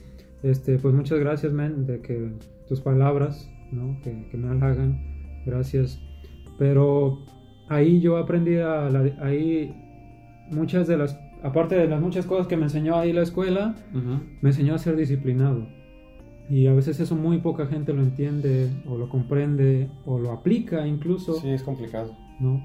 [0.42, 2.32] este, pues muchas gracias, men, de que
[2.66, 4.00] tus palabras, ¿no?
[4.02, 4.98] Que, me halagan,
[5.44, 6.00] gracias.
[6.58, 7.18] Pero
[7.68, 8.86] ahí yo aprendí a
[9.20, 9.76] ahí
[10.50, 13.76] muchas de las, aparte de las muchas cosas que me enseñó ahí la escuela,
[14.40, 15.81] me enseñó a ser disciplinado
[16.52, 20.86] y a veces eso muy poca gente lo entiende o lo comprende o lo aplica
[20.86, 21.32] incluso.
[21.40, 22.14] Sí, es complicado.
[22.40, 22.62] ¿no?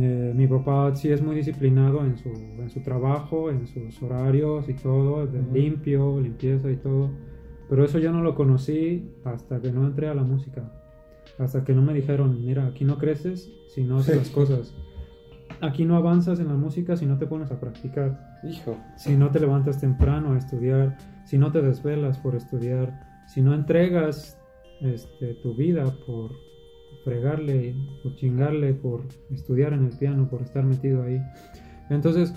[0.00, 4.68] Eh, mi papá sí es muy disciplinado en su, en su trabajo, en sus horarios
[4.68, 7.10] y todo, de limpio, limpieza y todo.
[7.68, 10.62] Pero eso yo no lo conocí hasta que no entré a la música.
[11.40, 14.72] Hasta que no me dijeron, mira, aquí no creces si no haces las cosas.
[15.60, 18.40] Aquí no avanzas en la música si no te pones a practicar.
[18.44, 18.76] Hijo.
[18.96, 23.54] Si no te levantas temprano a estudiar si no te desvelas por estudiar, si no
[23.54, 24.38] entregas
[24.80, 26.32] este, tu vida por
[27.02, 31.20] fregarle, por chingarle, por estudiar en el piano, por estar metido ahí.
[31.90, 32.34] Entonces,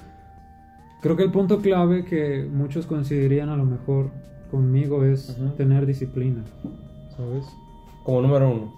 [1.01, 4.09] creo que el punto clave que muchos considerarían a lo mejor
[4.49, 6.43] conmigo es tener disciplina,
[7.15, 7.45] ¿sabes?
[8.03, 8.73] Como número uno.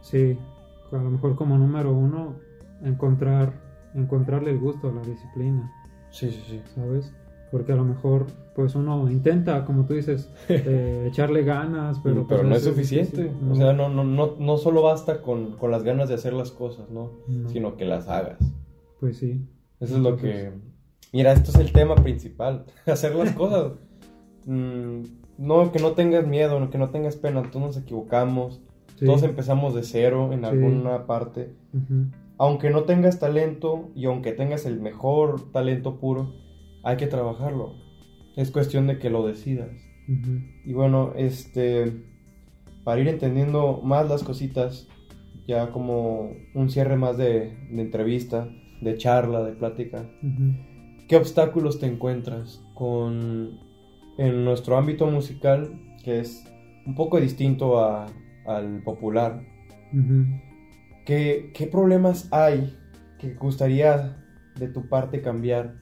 [0.00, 0.38] Sí,
[0.92, 2.36] a lo mejor como número uno,
[2.84, 3.52] encontrar,
[3.94, 5.72] encontrarle el gusto a la disciplina.
[6.10, 6.62] Sí, sí, sí.
[6.74, 7.12] ¿sabes?
[7.50, 12.26] Porque a lo mejor, pues uno intenta, como tú dices, eh, echarle ganas, pero...
[12.26, 13.30] Pero, pues, no es suficiente.
[13.40, 13.52] ¿no?
[13.52, 16.50] O sea, no, no, no, no solo basta con, con las ganas de hacer las
[16.50, 17.10] cosas, ¿no?
[17.28, 17.48] No.
[17.48, 18.38] Sino que las hagas.
[19.00, 19.46] Pues sí.
[19.80, 20.52] Eso es lo que...
[21.12, 22.64] Mira, esto es el tema principal.
[22.86, 23.72] hacer las cosas.
[24.46, 25.02] Mm,
[25.38, 27.42] no, que no tengas miedo, que no tengas pena.
[27.42, 28.60] Todos nos equivocamos.
[28.96, 29.06] Sí.
[29.06, 30.46] Todos empezamos de cero en Sí.
[30.46, 31.52] alguna parte.
[31.72, 32.06] Ujú.
[32.38, 36.32] Aunque no tengas talento y aunque tengas el mejor talento puro,
[36.82, 37.74] hay que trabajarlo.
[38.36, 39.70] Es cuestión de que lo decidas.
[40.64, 41.92] Y bueno, este,
[42.82, 44.88] para ir entendiendo más las cositas,
[45.46, 48.48] ya como un cierre más de, de entrevista,
[48.80, 50.04] de charla, de plática.
[51.08, 53.60] ¿qué obstáculos te encuentras con
[54.18, 56.44] en nuestro ámbito musical, que es
[56.86, 58.06] un poco distinto a-
[58.46, 59.42] al popular?
[61.04, 62.76] ¿Qué, qué problemas hay
[63.18, 64.16] que gustaría
[64.58, 65.74] de tu parte cambiar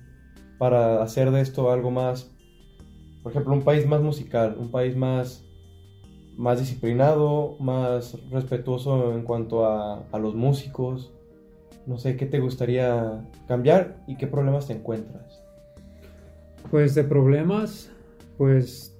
[0.58, 2.30] para hacer de esto algo más,
[3.22, 5.44] por ejemplo, un país más musical, un país más,
[6.36, 11.12] más disciplinado, más respetuoso en cuanto a, a los músicos?
[11.86, 15.42] No sé, ¿qué te gustaría cambiar y qué problemas te encuentras?
[16.70, 17.90] Pues de problemas,
[18.38, 18.96] pues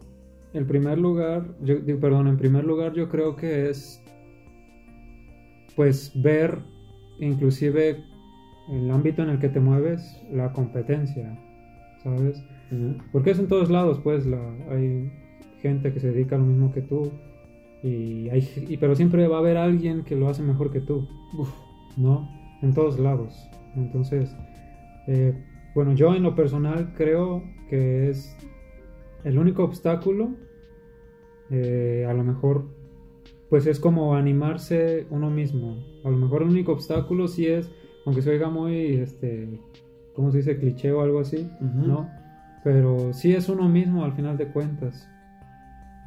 [0.52, 4.01] el primer lugar, yo, perdón, en primer lugar yo creo que es
[5.76, 6.58] pues ver
[7.20, 8.02] inclusive
[8.70, 11.38] el ámbito en el que te mueves, la competencia,
[12.02, 12.42] ¿sabes?
[13.12, 15.10] Porque es en todos lados, pues la, hay
[15.60, 17.10] gente que se dedica a lo mismo que tú,
[17.82, 21.06] y hay, y- pero siempre va a haber alguien que lo hace mejor que tú,
[21.36, 21.50] Uf,
[21.96, 22.28] ¿no?
[22.62, 23.48] En todos lados.
[23.76, 24.34] Entonces,
[25.06, 25.34] eh,
[25.74, 28.36] bueno, yo en lo personal creo que es
[29.24, 30.30] el único obstáculo,
[31.50, 32.64] eh, a lo mejor,
[33.52, 35.76] pues es como animarse uno mismo.
[36.04, 37.70] A lo mejor el único obstáculo sí es,
[38.06, 39.60] aunque se oiga muy, este,
[40.14, 40.56] ¿cómo se dice?
[40.56, 41.50] Cliché o algo así.
[41.60, 42.08] ¿no?
[42.64, 45.06] Pero sí es uno mismo al final de cuentas.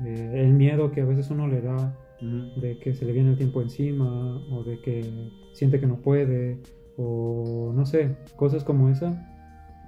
[0.03, 3.37] Eh, el miedo que a veces uno le da de que se le viene el
[3.37, 5.05] tiempo encima o de que
[5.53, 6.63] siente que no puede
[6.97, 9.23] o no sé, cosas como esa,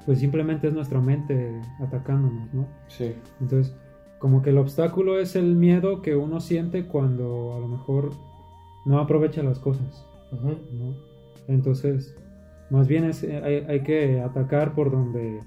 [0.05, 2.67] pues simplemente es nuestra mente atacándonos, ¿no?
[2.87, 3.15] Sí.
[3.41, 3.75] Entonces,
[4.19, 8.11] como que el obstáculo es el miedo que uno siente cuando a lo mejor
[8.85, 10.05] no aprovecha las cosas.
[10.31, 10.95] ¿no?
[11.47, 12.15] Entonces,
[12.69, 15.41] más bien es, hay, hay que atacar por donde,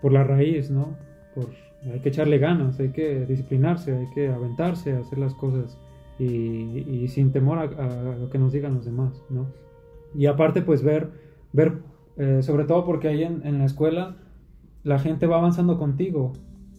[0.00, 0.96] por la raíz, ¿no?
[1.34, 1.48] Por,
[1.92, 5.78] hay que echarle ganas, hay que disciplinarse, hay que aventarse a hacer las cosas
[6.18, 9.46] y, y sin temor a, a lo que nos digan los demás, ¿no?
[10.14, 11.10] Y aparte, pues ver,
[11.52, 11.82] ver
[12.16, 14.16] eh, sobre todo porque ahí en, en la escuela
[14.84, 16.32] la gente va avanzando contigo,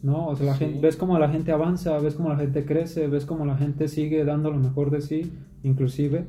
[0.06, 0.28] ¿no?
[0.28, 0.65] O sea, la Sí.
[0.65, 3.88] gente, ves cómo la gente avanza, ves cómo la gente crece, ves cómo la gente
[3.88, 5.32] sigue dando lo mejor de sí,
[5.63, 6.28] inclusive,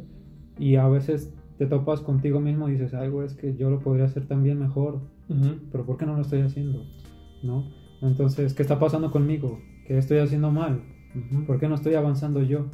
[0.58, 3.80] y a veces te topas contigo mismo y dices, ay, güey, es que yo lo
[3.80, 5.00] podría hacer también mejor,
[5.70, 6.84] pero ¿por qué no lo estoy haciendo?
[7.42, 7.64] ¿No?
[8.00, 9.60] Entonces, ¿qué está pasando conmigo?
[9.86, 10.80] ¿Qué estoy haciendo mal?
[11.46, 12.66] ¿Por qué no estoy avanzando yo?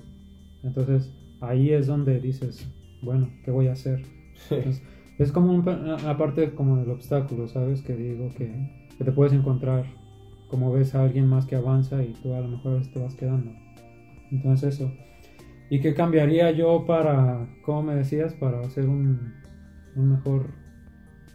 [0.63, 2.69] Entonces, ahí es donde dices,
[3.03, 4.03] bueno, ¿qué voy a hacer?
[4.51, 4.83] Entonces,
[5.19, 7.83] es como un, una parte como del obstáculo, ¿sabes?
[7.83, 8.51] Que digo que,
[8.99, 9.85] que te puedes encontrar
[10.53, 13.53] como ves a alguien más que avanza y tú a lo mejor te vas quedando.
[14.31, 14.93] Entonces eso.
[15.71, 19.33] ¿Y qué cambiaría yo para, cómo me decías, para hacer un,
[19.97, 20.51] un mejor...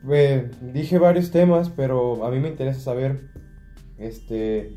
[0.08, 3.32] Eh, dije varios temas, pero a mí me interesa saber,
[3.97, 4.75] este,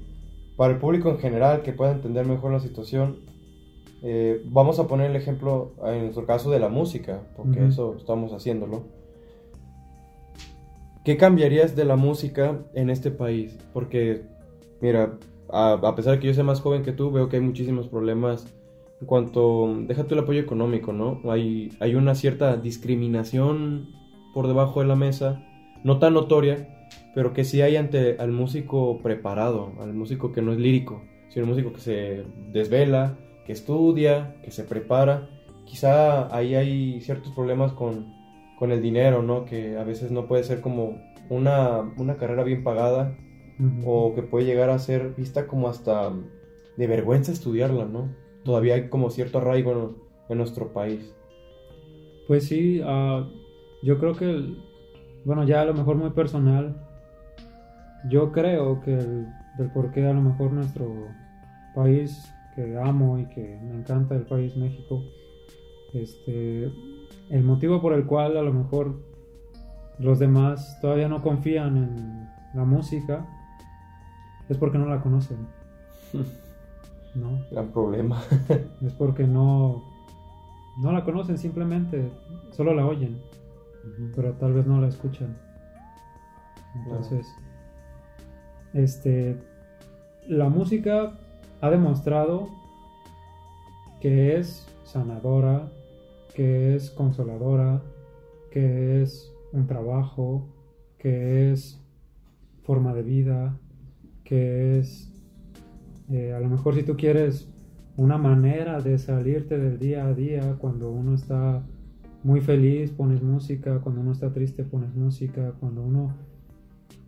[0.57, 3.19] para el público en general que pueda entender mejor la situación,
[4.03, 8.33] eh, vamos a poner el ejemplo en nuestro caso de la música, porque eso estamos
[8.33, 8.85] haciéndolo.
[11.05, 13.59] ¿Qué cambiarías de la música en este país?
[13.73, 14.27] Porque,
[14.81, 15.19] mira,
[15.53, 18.55] a, pesar de que yo sea más joven que tú, veo que hay muchísimos problemas
[19.01, 21.21] en cuanto, déjate el apoyo económico, ¿no?
[21.31, 23.89] Hay, hay una cierta discriminación
[24.35, 25.43] por debajo de la mesa,
[25.85, 30.53] no tan notoria, pero que sí hay ante al músico preparado, al músico que no
[30.53, 33.17] es lírico, sino el músico que se desvela,
[33.47, 35.31] que estudia, que se prepara.
[35.65, 38.13] Quizá ahí hay ciertos problemas con,
[38.59, 39.45] con el dinero, ¿no?
[39.45, 41.01] Que a veces no puede ser como
[41.31, 43.17] una, una carrera bien pagada
[43.85, 46.13] o que puede llegar a ser vista como hasta
[46.77, 48.09] de vergüenza estudiarla, ¿no?
[48.45, 49.97] Todavía hay como cierto arraigo en,
[50.31, 51.15] en nuestro país.
[52.27, 53.29] Pues sí, ah,
[53.83, 54.63] yo creo que, el-
[55.25, 56.87] bueno, ya a lo mejor muy personal,
[58.09, 59.27] yo creo que el,
[59.59, 60.91] del por qué a lo mejor nuestro
[61.75, 65.03] país que amo y que me encanta el país México,
[65.93, 66.71] este,
[67.31, 68.95] el motivo por el cual a lo mejor
[69.99, 73.27] los demás todavía no confían en la música
[74.51, 75.39] es porque no la conocen,
[77.15, 77.45] ¿no?
[77.51, 78.21] Gran problema.
[78.85, 79.85] Es porque no,
[80.79, 82.11] no la conocen simplemente,
[82.51, 83.21] solo la oyen,
[84.17, 85.37] pero tal vez no la escuchan.
[86.75, 87.33] Entonces,
[88.75, 89.39] este,
[90.27, 91.19] la música
[91.61, 92.49] ha demostrado
[94.01, 95.71] que es sanadora,
[96.35, 97.83] que es consoladora,
[98.51, 100.49] que es un trabajo,
[100.99, 101.81] que es
[102.63, 103.59] forma de vida,
[104.31, 105.11] que es,
[106.09, 107.49] eh, a lo mejor si tú quieres
[107.97, 111.67] una manera de salirte del día a día cuando uno está
[112.23, 116.15] muy feliz pones música, cuando uno está triste pones música, cuando uno...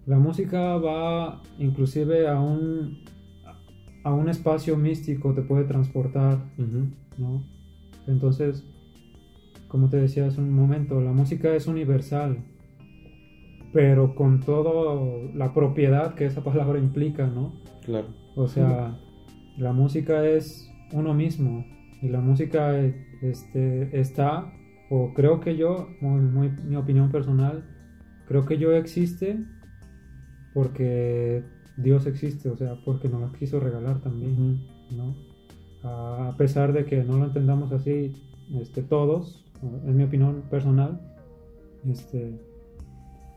[0.05, 3.05] La música va inclusive a un,
[4.03, 6.39] a un espacio místico, te puede transportar,
[7.19, 7.45] ¿no?
[8.09, 8.65] Entonces,
[9.69, 12.39] como te decía hace un momento, la música es universal,
[13.73, 17.53] pero con toda la propiedad que esa palabra implica, ¿no?
[17.85, 18.09] Claro.
[18.35, 18.99] O sea,
[19.57, 21.65] la música es uno mismo
[22.03, 22.79] y la música
[23.23, 24.53] este, está,
[24.91, 27.65] o creo que yo, muy, mi opinión personal,
[28.27, 29.39] creo que yo existe
[30.53, 31.45] porque
[31.77, 35.15] Dios existe, o sea, porque nos la quiso regalar también, ¿no?
[35.83, 38.13] A pesar de que no lo entendamos así
[38.61, 41.01] este, todos, en mi opinión personal,
[41.89, 42.39] este,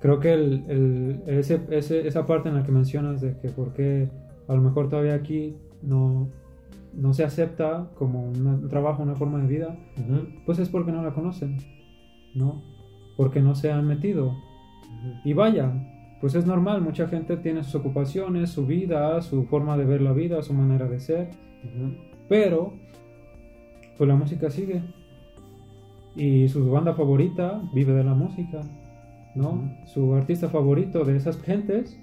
[0.06, 1.60] creo que el, ese,
[2.08, 4.08] esa parte en la que mencionas de que por qué
[4.48, 6.30] a lo mejor todavía aquí no,
[6.94, 9.76] no se acepta como un trabajo, una forma de vida,
[10.46, 11.58] pues es porque no la conocen,
[12.36, 12.62] ¿no?
[13.18, 14.36] Porque no se han metido.
[15.24, 15.74] Y vaya,
[16.22, 20.14] pues es normal, mucha gente tiene sus ocupaciones, su vida, su forma de ver la
[20.14, 21.32] vida, su manera de ser,
[22.30, 22.74] pero
[23.98, 24.84] pues la música sigue.
[26.16, 28.62] Y su banda favorita vive de la música,
[29.36, 29.78] ¿no?
[29.86, 32.00] Su artista favorito de esas gentes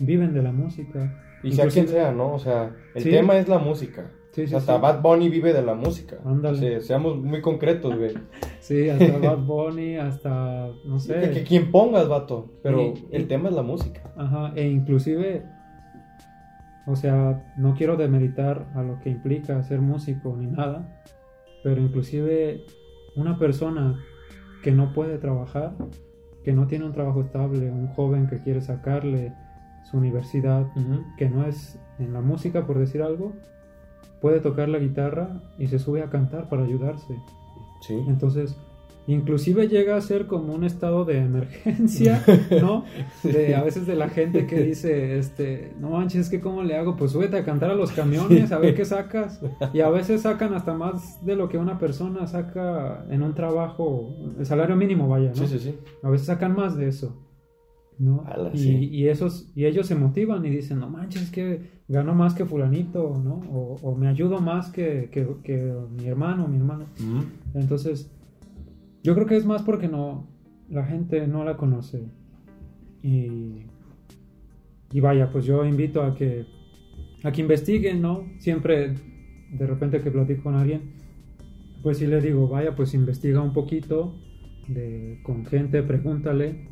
[0.00, 1.22] viven de la música.
[1.42, 2.34] Y sea quien sea, ¿no?
[2.34, 4.10] O sea, el tema es la música.
[4.32, 6.18] Sí, sí, hasta Bad Bunny vive de la música.
[6.22, 6.82] Ándale.
[6.82, 8.12] seamos muy concretos, güey.
[8.60, 11.30] sí, hasta Bad Bunny, hasta, no sé.
[11.30, 12.50] Que, quien pongas, vato.
[12.62, 14.12] Pero el tema es la música.
[14.14, 15.42] Ajá, e inclusive,
[16.86, 21.02] o sea, no quiero demeritar a lo que implica ser músico ni nada,
[21.64, 22.66] pero inclusive
[23.14, 23.98] una persona
[24.62, 25.72] que no puede trabajar,
[26.46, 29.32] que no tiene un trabajo estable, un joven que quiere sacarle
[29.82, 30.68] su universidad,
[31.18, 33.32] que no es en la música, por decir algo,
[34.20, 37.20] puede tocar la guitarra y se sube a cantar para ayudarse.
[37.80, 38.00] Sí.
[38.06, 38.56] Entonces,
[39.06, 42.22] inclusive llega a ser como un estado de emergencia,
[42.60, 42.84] ¿no?
[43.22, 46.76] De a veces de la gente que dice, este, no manches, es que cómo le
[46.76, 49.40] hago, pues súbete a cantar a los camiones, a ver qué sacas.
[49.72, 54.14] Y a veces sacan hasta más de lo que una persona saca en un trabajo,
[54.38, 55.34] el salario mínimo, vaya, ¿no?
[55.34, 55.74] Sí, sí, sí.
[56.02, 57.22] A veces sacan más de eso.
[57.98, 58.24] ¿no?
[58.52, 62.44] y, esos, y ellos se motivan y dicen, no manches, es que gano más que
[62.44, 63.40] fulanito, ¿no?
[63.82, 65.10] O, me ayudo más que,
[65.96, 66.86] mi hermano, mi hermano.
[67.54, 68.10] Entonces,
[69.06, 70.26] yo creo que es más porque no,
[70.68, 72.02] la gente no la conoce.
[73.04, 73.62] Y,
[74.90, 76.44] y vaya, pues yo invito a que,
[77.22, 78.24] a que investiguen, ¿no?
[78.40, 78.94] Siempre,
[79.52, 80.96] de repente que platico con alguien,
[81.84, 84.16] pues sí le digo, vaya, pues investiga un poquito
[84.66, 86.66] de, con gente, pregúntale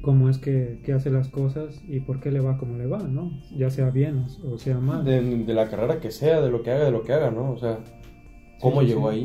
[0.00, 3.32] cómo es que, hace las cosas y por qué le va como le va, ¿no?
[3.56, 5.04] Ya sea bien o, sea mal.
[5.04, 7.50] De, la carrera que sea, de lo que haga, de lo que haga, ¿no?
[7.50, 7.80] O sea,
[8.60, 9.24] ¿cómo llegó ahí?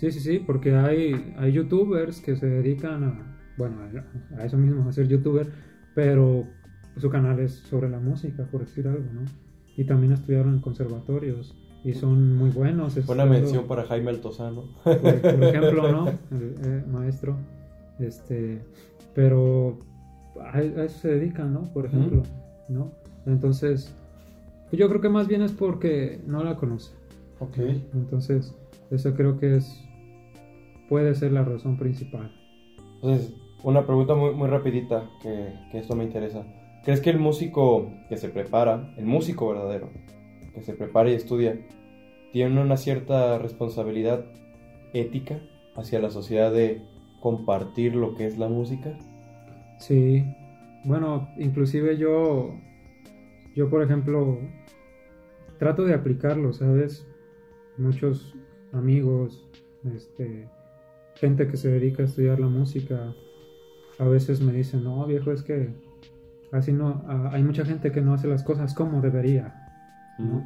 [0.00, 3.76] Sí, sí, sí, porque hay, hay youtubers que se dedican a, bueno,
[4.38, 5.46] a, eso mismo, a ser youtuber,
[5.94, 6.46] pero
[6.96, 9.26] su canal es sobre la música, por decir algo, ¿no?
[9.76, 13.04] Y también estudiaron en conservatorios y son muy buenos.
[13.04, 14.64] Buena mención para Jaime Altozano.
[14.84, 16.08] Por, por ejemplo, ¿no?
[16.30, 17.36] El, eh, maestro.
[17.98, 18.62] Este,
[19.14, 19.80] pero
[20.40, 21.64] a, eso se dedican, ¿no?
[21.74, 22.22] Por ejemplo,
[22.70, 22.90] ¿no?
[23.26, 23.94] Entonces,
[24.72, 26.90] yo creo que más bien es porque no la conoce.
[27.38, 27.58] Ok.
[27.92, 28.54] Entonces,
[28.90, 29.89] eso creo que es,
[30.90, 32.30] puede ser la razón principal.
[32.96, 33.32] Entonces,
[33.62, 36.44] una pregunta muy, muy rapidita, que, que esto me interesa.
[36.84, 39.88] ¿Crees que el músico que se prepara, el músico verdadero,
[40.52, 41.58] que se prepara y estudia,
[42.32, 44.26] tiene una cierta responsabilidad
[44.92, 45.40] ética
[45.76, 46.82] hacia la sociedad de
[47.20, 48.98] compartir lo que es la música?
[49.78, 50.24] Sí,
[50.84, 52.56] bueno, inclusive yo,
[53.54, 54.38] yo por ejemplo,
[55.58, 57.06] trato de aplicarlo, ¿sabes?
[57.78, 58.34] Muchos
[58.72, 59.48] amigos,
[59.94, 60.48] este,
[61.20, 63.14] gente que se dedica a estudiar la música,
[63.98, 65.68] a veces me dicen, no, viejo, es que
[66.50, 69.54] así no, hay mucha gente que no hace las cosas como debería,
[70.18, 70.42] ¿no?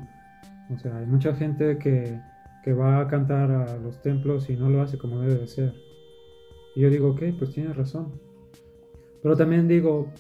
[0.75, 2.21] O sea, hay mucha gente que,
[2.65, 5.75] que va a cantar a los templos y no lo hace como debe de ser.
[6.75, 8.13] Y yo digo, ok, pues tienes razón.
[9.23, 10.13] Pero también digo,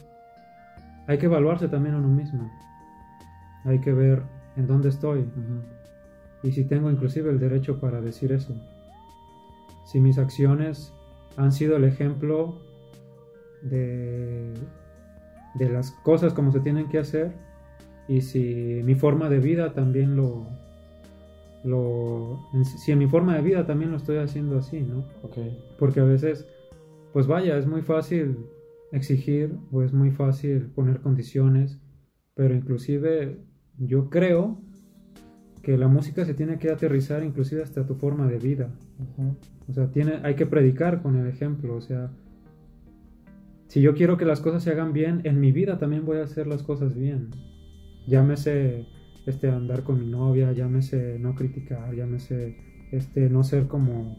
[1.09, 2.49] hay que evaluarse también a uno mismo.
[3.65, 4.23] Hay que ver
[4.57, 5.27] en dónde estoy.
[6.45, 8.55] Y si tengo inclusive el derecho para decir eso.
[9.85, 10.93] Si mis acciones
[11.37, 12.59] han sido el ejemplo
[13.63, 14.53] de,
[15.55, 17.33] de las cosas como se tienen que hacer
[18.09, 20.47] y si mi forma de vida también lo,
[21.65, 25.05] lo si en mi forma de vida también lo estoy haciendo así, ¿no?
[25.23, 25.39] Ok.
[25.79, 26.47] Porque a veces,
[27.13, 28.47] pues vaya, es muy fácil
[28.93, 31.81] exigir o es muy fácil poner condiciones,
[32.35, 33.39] pero inclusive
[33.79, 34.61] yo creo
[35.63, 38.71] que la música se tiene que aterrizar inclusive hasta tu forma de vida.
[38.99, 39.35] Ujú.
[39.69, 41.77] O sea, tiene, hay que predicar con el ejemplo.
[41.77, 42.11] O sea,
[43.69, 46.25] si yo quiero que las cosas se hagan bien, en mi vida también voy a
[46.25, 47.31] hacer las cosas bien.
[48.07, 48.87] Llámese
[49.27, 52.57] este, andar con mi novia, llámese no criticar, llámese
[52.93, 54.19] este, no ser como,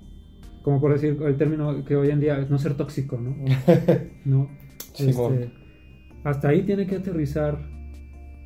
[0.64, 4.46] como por decir el término que hoy en día es no ser tóxico, ¿no?
[4.98, 5.52] Este,
[6.24, 7.60] hasta ahí tiene que aterrizar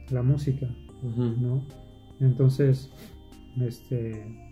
[0.10, 0.68] la música.
[1.04, 1.66] ¿no?
[2.20, 2.92] Entonces,
[3.62, 4.49] este,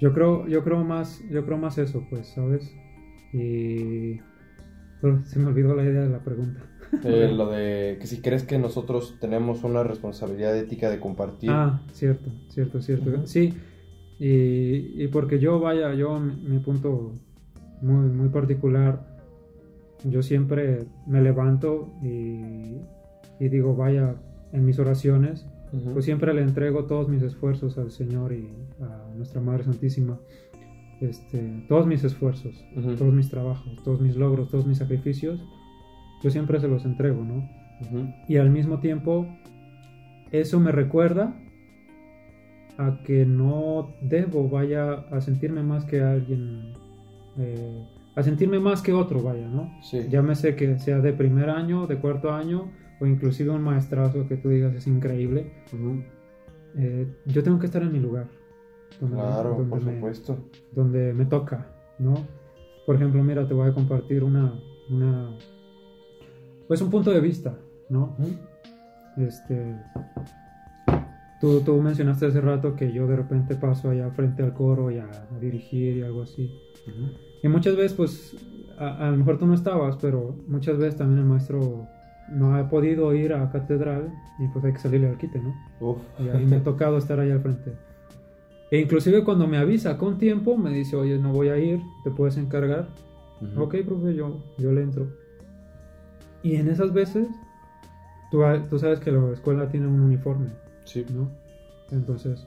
[0.00, 2.74] yo creo, yo creo más, yo creo más eso, pues, ¿sabes?
[3.32, 4.20] Y
[5.02, 6.60] oh, se me olvidó la idea de la pregunta.
[7.04, 11.50] Eh, lo de que si crees que nosotros tenemos una responsabilidad ética de compartir.
[11.50, 13.26] Ah, cierto, cierto, cierto.
[13.26, 13.54] Sí,
[14.18, 17.12] y, y porque yo, vaya, yo, mi punto
[17.80, 19.16] muy, muy particular,
[20.04, 22.80] yo siempre me levanto y,
[23.40, 24.14] y digo, vaya,
[24.52, 25.46] en mis oraciones,
[25.92, 28.48] Pues siempre le entrego todos mis esfuerzos al Señor y
[28.80, 30.18] a nuestra Madre Santísima.
[31.00, 32.64] Este, todos mis esfuerzos,
[32.98, 35.38] todos mis trabajos, todos mis logros, todos mis sacrificios,
[36.22, 37.46] yo siempre se los entrego, ¿no?
[38.28, 39.26] Y al mismo tiempo,
[40.32, 41.36] eso me recuerda
[42.78, 46.72] a que no debo, vaya, a sentirme más que alguien,
[47.38, 49.78] eh, a sentirme más que otro, vaya, ¿no?
[49.82, 50.06] Sí.
[50.08, 52.70] Llámese que sea de primer año, de cuarto año,
[53.00, 55.52] o inclusive un maestrazo que tú digas es increíble.
[56.78, 58.26] Eh, yo tengo que estar en mi lugar.
[59.00, 60.38] Donde, Claro, donde por me, supuesto.
[60.72, 61.66] donde me toca,
[61.98, 62.14] ¿no?
[62.86, 64.54] Por ejemplo, mira, te voy a compartir una,
[64.90, 65.36] una
[66.68, 67.58] pues un punto de vista,
[67.90, 68.16] ¿no?
[69.16, 69.74] Este,
[71.40, 74.98] tú, tú mencionaste hace rato que yo de repente paso allá frente al coro y
[74.98, 76.50] a, a dirigir y algo así.
[77.42, 78.36] Y muchas veces, pues,
[78.78, 81.88] a, a lo mejor tú no estabas, pero muchas veces también el maestro
[82.30, 85.54] no ha podido ir a catedral y pues hay que salirle al quite, ¿no?
[85.80, 85.98] Uf.
[86.18, 87.72] Y me ha tocado estar ahí al frente.
[88.70, 92.10] E inclusive cuando me avisa con tiempo, me dice, oye, no voy a ir, te
[92.10, 92.88] puedes encargar.
[93.56, 95.06] Ok, profe, yo, yo le entro.
[96.42, 97.28] Y en esas veces,
[98.30, 100.48] tú, tú sabes que la escuela tiene un uniforme,
[100.84, 101.04] Sí.
[101.14, 101.28] ¿no?
[101.92, 102.46] Entonces,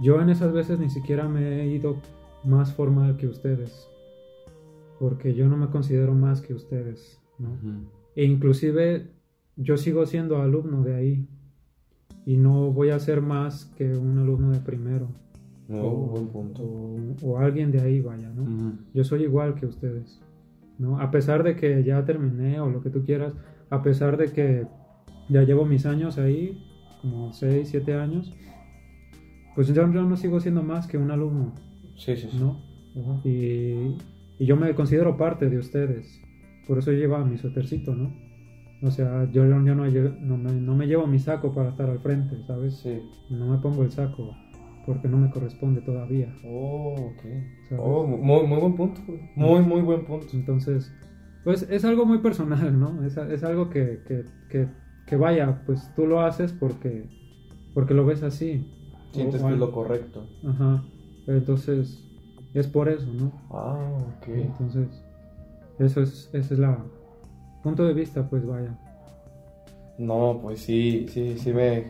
[0.00, 1.96] yo en esas veces ni siquiera me he ido
[2.44, 3.88] más formal que ustedes.
[4.98, 7.48] Porque yo no me considero más que ustedes, ¿no?
[8.16, 9.06] E inclusive
[9.56, 11.28] yo sigo siendo alumno de ahí.
[12.24, 15.08] Y no voy a ser más que un alumno de primero.
[15.68, 16.62] No, o, buen punto.
[16.62, 18.72] o- o alguien de ahí, vaya, ¿no?
[18.94, 20.20] Yo soy igual que ustedes,
[20.78, 20.98] ¿no?
[21.00, 23.32] A pesar de que ya terminé o lo que tú quieras,
[23.70, 24.66] a pesar de que
[25.28, 26.64] ya llevo mis años ahí,
[27.02, 28.32] como 6, 7 años,
[29.54, 31.52] pues yo, yo no sigo siendo más que un alumno,
[31.96, 32.38] Sí, sí, sí.
[32.38, 32.60] ¿no?
[33.24, 33.96] Y,
[34.38, 36.20] y yo me considero parte de ustedes,
[36.66, 38.12] por eso lleva mi suétercito, ¿no?
[38.82, 42.00] O sea, yo, yo no, no, me, no me llevo mi saco para estar al
[42.00, 42.76] frente, ¿sabes?
[42.78, 43.00] Sí.
[43.30, 44.34] No me pongo el saco
[44.84, 46.32] porque no me corresponde todavía.
[46.44, 47.22] Oh, ok.
[47.68, 47.84] ¿sabes?
[47.84, 49.00] Oh, muy, muy buen punto.
[49.34, 50.26] Muy, muy buen punto.
[50.34, 50.92] Entonces,
[51.42, 53.02] pues es algo muy personal, ¿no?
[53.04, 54.68] Es, es algo que, que, que,
[55.06, 57.08] que vaya, pues tú lo haces porque,
[57.74, 58.64] porque lo ves así.
[59.12, 60.26] Sientes O- que es lo correcto.
[60.46, 60.84] Ajá.
[61.26, 62.04] Entonces,
[62.54, 63.32] es por eso, ¿no?
[63.50, 63.78] Ah,
[64.18, 64.28] ok.
[64.28, 65.02] Entonces,
[65.78, 66.78] eso es, ese es la
[67.62, 68.78] punto de vista, pues vaya.
[69.98, 71.84] No, pues sí, sí, sí me,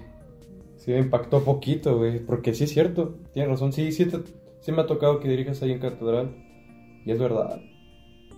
[0.77, 2.19] sí me impactó poquito, güey.
[2.21, 3.73] Porque sí es cierto, tienes razón.
[3.73, 4.23] Sí, sí, te-
[4.61, 6.35] sí me ha tocado que dirijas ahí en catedral.
[7.05, 7.61] Y es verdad.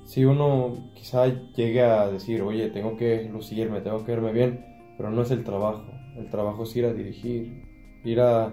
[0.05, 4.64] Si uno quizá llegue a decir, oye, tengo que lucirme, tengo que verme bien,
[4.96, 5.84] pero no es el trabajo.
[6.16, 7.62] El trabajo es ir a dirigir,
[8.05, 8.53] ir a...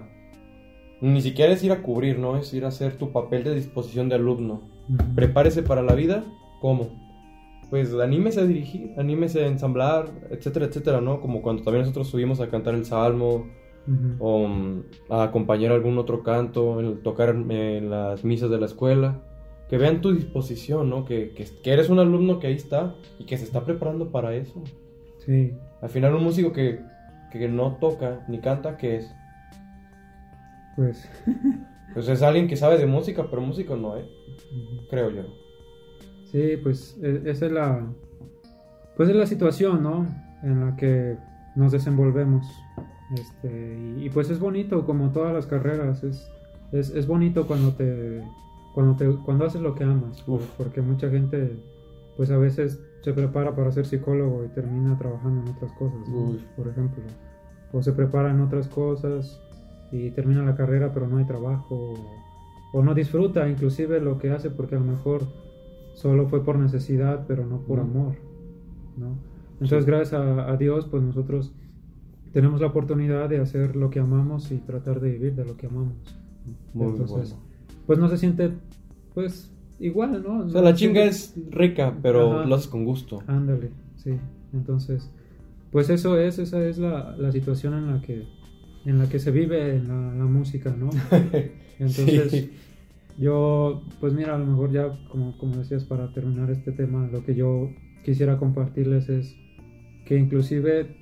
[1.00, 2.36] Ni siquiera es ir a cubrir, ¿no?
[2.36, 4.62] Es ir a hacer tu papel de disposición de alumno.
[4.88, 5.14] Ujú.
[5.14, 6.24] Prepárese para la vida,
[6.66, 6.90] ¿cómo?
[7.70, 11.20] Pues anímese a dirigir, anímese a ensamblar, etcétera, etcétera, ¿no?
[11.20, 13.46] Como cuando también nosotros subimos a cantar el salmo
[14.18, 19.22] o mm, a acompañar algún otro canto, en- tocar en las misas de la escuela.
[19.68, 21.04] Que vean tu disposición, ¿no?
[21.04, 24.34] Que, que, que eres un alumno que ahí está y que se está preparando para
[24.34, 24.62] eso.
[25.24, 25.52] Sí,
[25.82, 26.80] Al final un músico que,
[27.32, 29.14] que no toca ni canta, ¿qué es?
[30.76, 31.08] pues.
[31.94, 34.04] Pues es alguien que sabe de música, pero músico no, ¿eh?
[34.90, 35.22] Creo yo.
[36.30, 37.86] Sí, pues e- esa es la,
[38.96, 40.06] pues es la situación, ¿no?
[40.42, 41.16] En la que
[41.54, 42.46] nos desenvolvemos.
[43.14, 46.28] Este, y, y pues es bonito, como todas las carreras, es,
[46.72, 48.22] es, es bonito cuando te,
[48.74, 50.42] cuando te, cuando haces lo que amas, Uf.
[50.58, 51.56] porque mucha gente,
[52.16, 56.00] pues a veces se prepara para ser psicólogo y termina trabajando en otras cosas,
[56.56, 57.04] por ejemplo.
[57.72, 59.40] O se prepara en otras cosas
[59.92, 61.94] y termina la carrera pero no hay trabajo.
[62.72, 65.22] O no disfruta inclusive lo que hace porque a lo mejor
[65.96, 68.14] solo fue por necesidad pero no por amor,
[68.96, 69.16] ¿no?
[69.54, 69.90] Entonces Sí.
[69.90, 71.52] gracias a, a Dios pues nosotros
[72.32, 75.66] tenemos la oportunidad de hacer lo que amamos y tratar de vivir de lo que
[75.66, 75.94] amamos.
[76.74, 77.44] Muy Entonces, bueno.
[77.86, 78.50] pues no se siente
[79.14, 80.44] pues igual, ¿no?
[80.44, 82.46] O sea, la se chinga siente- es rica, pero Ajá.
[82.46, 83.22] lo haces con gusto.
[83.26, 84.12] Ándale, sí.
[84.52, 85.10] Entonces,
[85.72, 88.24] pues eso es, esa es la, la situación en la que
[88.84, 90.90] en la que se vive en la, la música, ¿no?
[91.78, 92.50] Entonces, Sí.
[93.18, 97.24] Yo, pues mira, a lo mejor ya, como, como decías, para terminar este tema, lo
[97.24, 97.70] que yo
[98.04, 99.36] quisiera compartirles es
[100.04, 100.94] que inclusive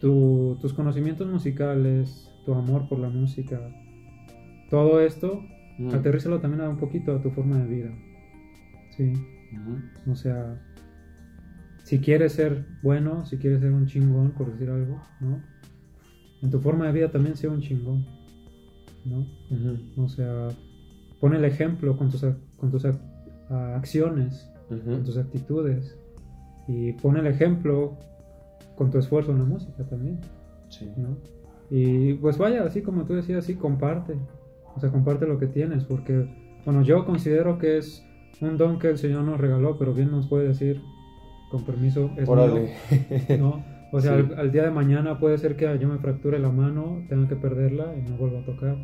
[0.00, 3.60] tu- tus conocimientos musicales, tu amor por la música,
[4.70, 5.44] todo esto,
[5.78, 5.90] Mm.
[5.94, 7.90] aterrízalo también a un poquito a tu forma de vida.
[8.90, 9.12] Sí.
[9.52, 10.10] Ujú.
[10.10, 10.58] O sea,
[11.84, 15.40] si quieres ser bueno, si quieres ser un chingón, por decir algo, ¿no?
[16.42, 18.04] En tu forma de vida también sea un chingón,
[19.06, 19.26] ¿no?
[20.02, 20.48] O sea,
[21.20, 22.24] pon el ejemplo con tus,
[22.58, 22.84] con tus
[23.48, 25.96] acciones, con tus actitudes.
[26.68, 27.96] Y pon el ejemplo
[28.76, 30.18] con tu esfuerzo en la música también,
[30.68, 30.90] Sí.
[30.96, 31.16] ¿no?
[31.70, 34.16] Y pues vaya, así como tú decías, sí, comparte.
[34.76, 36.28] O sea, comparte lo que tienes, porque,
[36.64, 38.04] bueno, yo considero que es
[38.40, 40.82] un don que el Señor nos regaló, pero bien nos puede decir,
[41.50, 42.74] con permiso, es Órale.
[42.90, 43.64] mío, ¿no?
[43.92, 44.32] O sea, Sí.
[44.32, 47.36] al, al día de mañana puede ser que yo me fracture la mano, tenga que
[47.36, 48.76] perderla y no vuelva a tocar.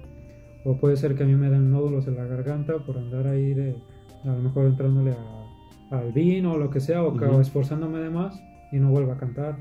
[0.64, 3.52] O puede ser que a mí me den nódulos en la garganta por andar ahí
[3.54, 3.76] de,
[4.24, 7.24] a lo mejor entrándole a- al vino o lo que sea, o, Ujú.
[7.24, 8.40] o esforzándome de más
[8.70, 9.56] y no vuelva a cantar.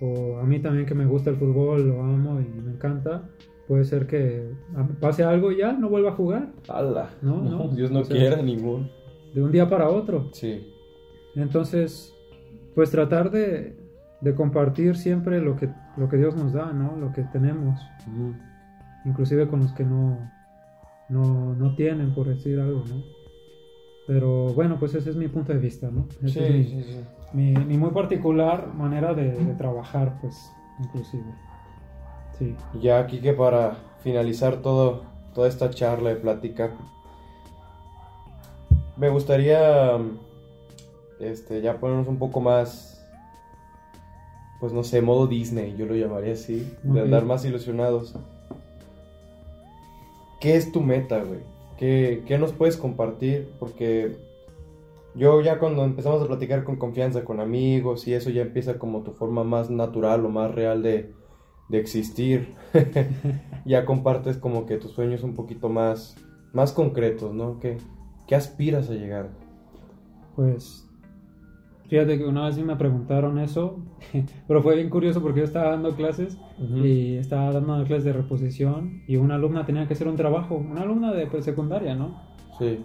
[0.00, 3.28] O a mí también que me gusta el fútbol, lo amo y me encanta,
[3.68, 4.50] puede ser que
[5.00, 7.10] pase algo y ya no vuelva a jugar, Ala.
[7.22, 7.68] No, no.
[7.74, 8.90] Dios no O sea, quiera ningún.
[9.34, 10.28] de un día para otro.
[10.32, 10.66] Sí.
[11.36, 12.14] Entonces,
[12.74, 13.76] pues tratar de,
[14.20, 16.96] de compartir siempre lo que, lo que Dios nos da, ¿no?
[16.96, 18.34] Lo que tenemos, Ujú.
[19.04, 20.30] Inclusive con los que no,
[21.08, 23.02] no, no tienen, por decir algo, ¿no?
[24.06, 26.06] Pero bueno, pues ese es mi punto de vista, ¿no?
[26.28, 27.00] Sí, mi, sí, sí.
[27.32, 31.24] mi- mi muy particular manera de, de trabajar, pues, inclusive.
[32.38, 32.56] Sí.
[32.80, 35.02] Ya aquí que para finalizar todo,
[35.34, 36.72] toda esta charla de plática,
[38.96, 39.98] me gustaría
[41.18, 43.06] este, ya ponernos un poco más,
[44.58, 48.14] pues no sé, modo Disney, yo lo llamaría así, de andar más ilusionados.
[50.40, 51.40] ¿Qué es tu meta, güey?
[51.76, 53.50] ¿Qué, qué nos puedes compartir?
[53.58, 54.16] Porque
[55.14, 59.02] yo ya cuando empezamos a platicar con confianza con amigos y eso ya empieza como
[59.02, 61.12] tu forma más natural o más real de,
[61.68, 62.54] de existir.
[63.64, 66.16] ya compartes como que tus sueños un poquito más,
[66.52, 67.60] más concretos, ¿no?
[67.60, 67.76] ¿Qué,
[68.26, 69.30] qué aspiras a llegar?
[70.36, 70.89] Pues
[71.90, 73.82] fíjate que una vez sí me preguntaron eso,
[74.46, 76.38] pero fue bien curioso porque yo estaba dando clases
[76.76, 80.82] y estaba dando clases de reposición y una alumna tenía que hacer un trabajo, una
[80.82, 82.14] alumna de pues, secundaria, ¿no?
[82.56, 82.78] Sí.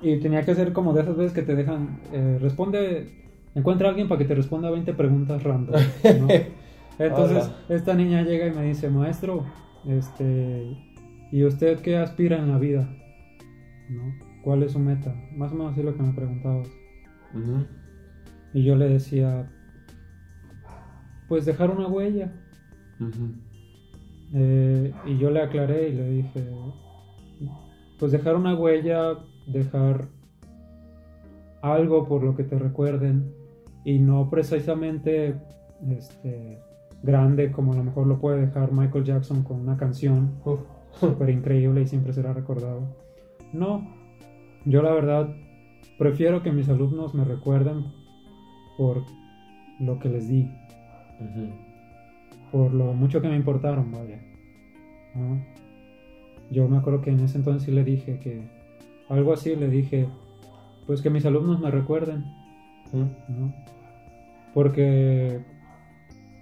[0.00, 3.06] Y tenía que hacer como de esas veces que te dejan, eh, responde,
[3.54, 5.74] encuentra a alguien para que te responda 20 preguntas random,
[6.20, 6.28] ¿no?
[6.98, 7.56] Entonces Hola.
[7.68, 9.44] esta niña llega y me dice, maestro,
[9.86, 10.74] este,
[11.30, 12.88] ¿y usted qué aspira en la vida?
[13.90, 14.14] ¿No?
[14.42, 15.14] ¿Cuál es su meta?
[15.36, 16.68] Más o menos así lo que me preguntabas.
[17.34, 17.66] Ujú.
[18.54, 19.50] Y yo le decía,
[21.28, 22.32] pues dejar una huella.
[24.34, 26.46] Eh, y yo le aclaré y le dije,
[27.98, 30.08] pues dejar una huella, dejar
[31.62, 33.32] algo por lo que te recuerden
[33.84, 35.36] y no precisamente
[35.88, 36.58] este,
[37.02, 40.32] grande como a lo mejor lo puede dejar Michael Jackson con una canción
[40.92, 42.82] súper increíble y siempre será recordado.
[43.52, 43.86] No,
[44.64, 45.34] yo la verdad
[45.98, 48.01] prefiero que mis alumnos me recuerden
[48.76, 49.04] por
[49.80, 50.50] lo que les di,
[52.50, 54.20] por lo mucho que me importaron, vaya.
[55.14, 55.44] ¿no?
[56.50, 58.42] Yo me acuerdo que en ese entonces sí le dije que
[59.08, 60.08] algo así le dije,
[60.86, 62.24] pues que mis alumnos me recuerden.
[62.92, 63.54] ¿no?
[64.52, 65.40] Porque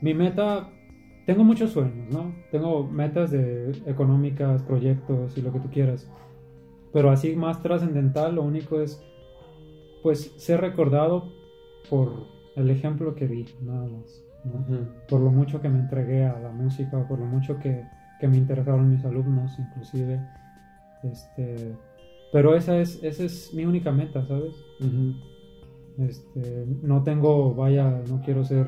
[0.00, 0.68] mi meta,
[1.26, 2.34] tengo muchos sueños, ¿no?
[2.50, 6.10] Tengo metas de económicas, proyectos y lo que tú quieras.
[6.92, 9.00] Pero así más trascendental, lo único es,
[10.02, 11.39] pues, ser recordado
[11.88, 12.26] por
[12.56, 14.22] el ejemplo que di, nada más.
[14.42, 14.52] ¿no?
[14.54, 14.86] Ujú.
[15.06, 17.84] por lo mucho que me entregué a la música, por lo mucho que,
[18.18, 20.18] que me interesaron mis alumnos, inclusive.
[21.02, 21.74] Este,
[22.32, 24.54] pero esa es, esa es mi única meta, ¿sabes?
[24.80, 25.14] Ujú.
[25.98, 28.66] Este, no tengo, vaya, no quiero ser...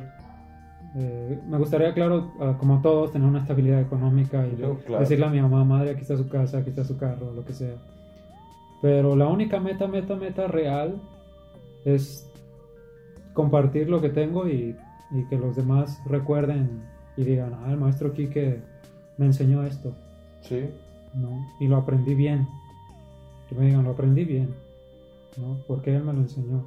[0.95, 5.01] eh, me gustaría, claro, ah, como todos, tener una estabilidad económica y Yo, claro.
[5.01, 7.55] decirle a mi mamá, madre, aquí está su casa, aquí está su carro, lo que
[7.55, 7.77] sea.
[8.83, 11.01] Pero la única meta, meta, meta real
[11.85, 12.29] es
[13.33, 14.77] compartir lo que tengo y,
[15.11, 16.83] y que los demás recuerden
[17.17, 18.61] y digan, ah, el maestro Quique
[19.19, 19.95] me enseñó esto,
[20.41, 20.65] Sí.
[21.15, 21.47] ¿no?
[21.61, 22.49] Y lo aprendí bien.
[23.49, 24.55] Que me digan, lo aprendí bien,
[25.37, 25.59] ¿no?
[25.69, 26.65] Porque él me lo enseñó.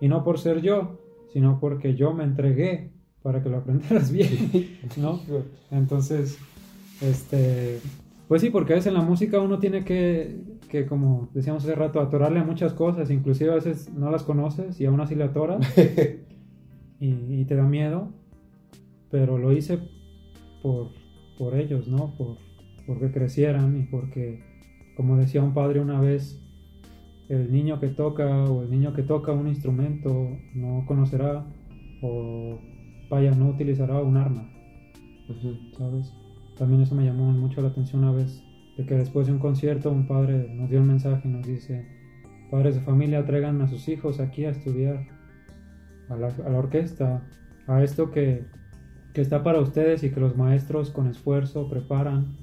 [0.00, 0.98] Y no por ser yo,
[1.32, 2.90] sino porque yo me entregué
[3.22, 5.20] para que lo aprendieras bien, ¿no?
[5.70, 6.38] Entonces,
[7.00, 7.78] este,
[8.28, 10.40] pues sí, porque a veces en la música uno tiene que,
[10.72, 14.80] que, como decíamos hace rato, atorarle a muchas cosas, inclusive a veces no las conoces
[14.80, 15.60] y aún así le atoras
[16.98, 18.08] y, y te da miedo,
[19.10, 19.80] pero lo hice
[20.62, 20.88] por,
[21.36, 22.14] por ellos, ¿no?
[22.16, 22.38] Por,
[22.86, 24.40] porque crecieran y porque,
[24.96, 26.40] como decía un padre una vez,
[27.28, 31.44] el niño que toca o el niño que toca un instrumento no conocerá
[32.00, 32.58] o
[33.10, 34.50] vaya, no utilizará un arma,
[35.28, 35.54] Ujú.
[35.76, 36.14] ¿sabes?
[36.56, 38.42] También eso me llamó mucho la atención una vez,
[38.76, 41.86] de que después de un concierto un padre nos dio un mensaje y nos dice,
[42.50, 45.06] padres de familia traigan a sus hijos aquí a estudiar,
[46.08, 47.28] a la, a la orquesta,
[47.66, 48.44] a esto que,
[49.14, 52.36] que está para ustedes y que los maestros con esfuerzo preparan,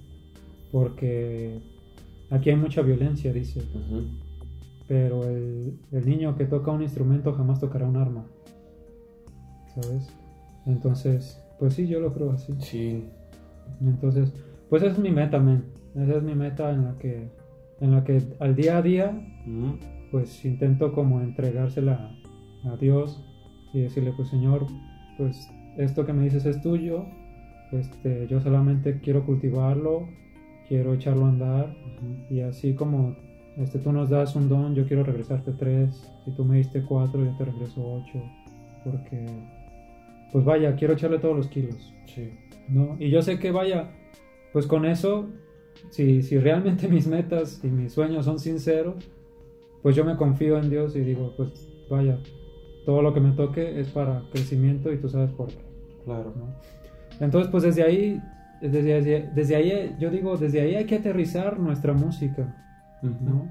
[0.71, 1.61] porque
[2.29, 3.61] aquí hay mucha violencia, dice,
[4.87, 8.25] pero el, el niño que toca un instrumento jamás tocará un arma,
[9.75, 10.09] ¿sabes?
[10.65, 12.53] Entonces, pues sí, yo lo creo así.
[12.59, 13.03] Sí.
[13.81, 14.33] Entonces,
[14.69, 15.43] pues esa es mi meta.
[15.95, 17.29] Esa es mi meta en la que,
[17.81, 19.11] en la que al día a día,
[19.47, 19.77] Ujú.
[20.11, 22.11] pues intento como entregársela
[22.65, 23.23] a Dios
[23.73, 24.65] y decirle, pues Señor,
[25.17, 27.05] pues esto que me dices es tuyo.
[27.71, 30.07] Este, yo solamente quiero cultivarlo,
[30.67, 31.65] quiero echarlo a andar
[31.97, 32.33] Ujú.
[32.33, 33.15] y así como
[33.57, 36.09] este, tú nos das un don, yo quiero regresarte tres.
[36.23, 38.23] Si tú me diste cuatro, yo te regreso ocho.
[38.85, 39.25] Porque,
[40.31, 41.93] pues vaya, quiero echarle todos los kilos.
[42.05, 42.29] Sí.
[42.69, 42.95] ¿no?
[42.99, 43.89] Y yo sé que vaya,
[44.53, 45.27] pues con eso,
[45.89, 48.95] si, si realmente mis metas y mis sueños son sinceros,
[49.81, 52.19] pues yo me confío en Dios y digo, pues vaya,
[52.85, 55.63] todo lo que me toque es para crecimiento y tú sabes por qué,
[56.05, 56.33] Claro.
[56.35, 56.55] ¿no?
[57.19, 58.21] Entonces, pues desde ahí,
[58.61, 62.55] desde, desde, desde ahí, yo digo, desde ahí hay que aterrizar nuestra música.
[63.01, 63.49] ¿no?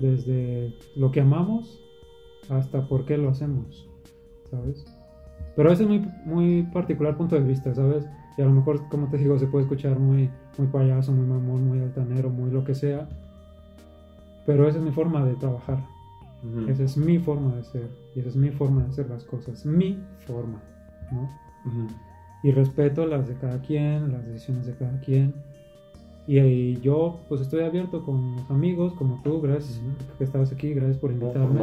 [0.00, 1.80] Desde lo que amamos
[2.48, 3.88] hasta por qué lo hacemos,
[4.50, 4.84] ¿sabes?
[5.56, 8.06] Pero ese es muy, muy particular punto de vista, ¿sabes?
[8.38, 11.66] Y a lo mejor, como te digo, se puede escuchar muy, muy payaso, muy mamón,
[11.66, 13.08] muy altanero, muy lo que sea.
[14.46, 15.78] Pero esa es mi forma de trabajar.
[16.44, 16.70] Ujú.
[16.70, 17.88] Esa es mi forma de ser.
[18.14, 19.66] Y esa es mi forma de hacer las cosas.
[19.66, 20.62] Mi forma,
[21.12, 21.22] ¿no?
[21.66, 21.88] Ujú.
[22.44, 25.34] y respeto las de cada quien, las decisiones de cada quien.
[26.28, 30.16] Y, y yo pues estoy abierto con los amigos como tú, gracias Ujú.
[30.18, 31.60] que estabas aquí, gracias por No, invitarme.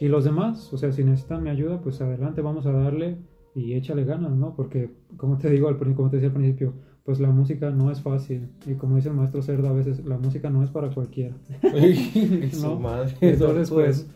[0.00, 3.16] y los demás, o sea, si necesitan mi ayuda, pues adelante, vamos a darle
[3.54, 4.54] y échale ganas, ¿no?
[4.54, 6.72] Porque como te digo, al, como te decía al principio,
[7.04, 8.48] pues la música no es fácil.
[8.66, 11.34] Y como dice el maestro Cerda, a veces la música no es para cualquiera.
[12.62, 12.78] ¿no?
[12.78, 13.14] madre.
[13.20, 14.06] Entonces, pues,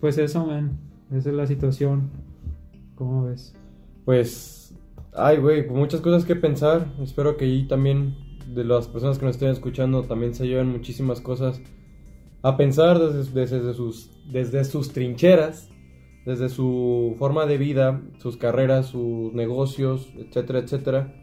[0.00, 0.78] pues eso, man,
[1.10, 2.10] esa es la situación.
[2.94, 3.54] ¿Cómo ves?
[4.04, 4.74] Pues,
[5.14, 6.92] ay, güey, muchas cosas que pensar.
[7.02, 8.14] Espero que ahí también,
[8.54, 11.60] de las personas que nos estén escuchando, también se lleven muchísimas cosas
[12.42, 15.71] a pensar desde, desde sus, desde sus trincheras,
[16.24, 21.14] desde su forma de vida, sus carreras, sus negocios, etcétera, etcétera.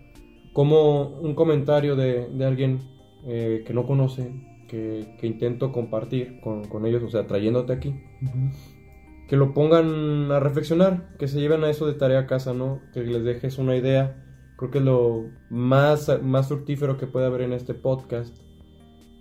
[0.53, 2.79] Como un comentario de, de alguien
[3.25, 4.31] eh, que no conoce,
[4.67, 7.89] que, que intento compartir con, con ellos, o sea, trayéndote aquí
[8.21, 8.51] Ujú.
[9.27, 12.81] que lo pongan a reflexionar, que se lleven a eso de tarea a casa, ¿no?
[12.93, 14.23] Que les dejes una idea.
[14.57, 18.35] Creo que es lo más, más fructífero que puede haber en este podcast.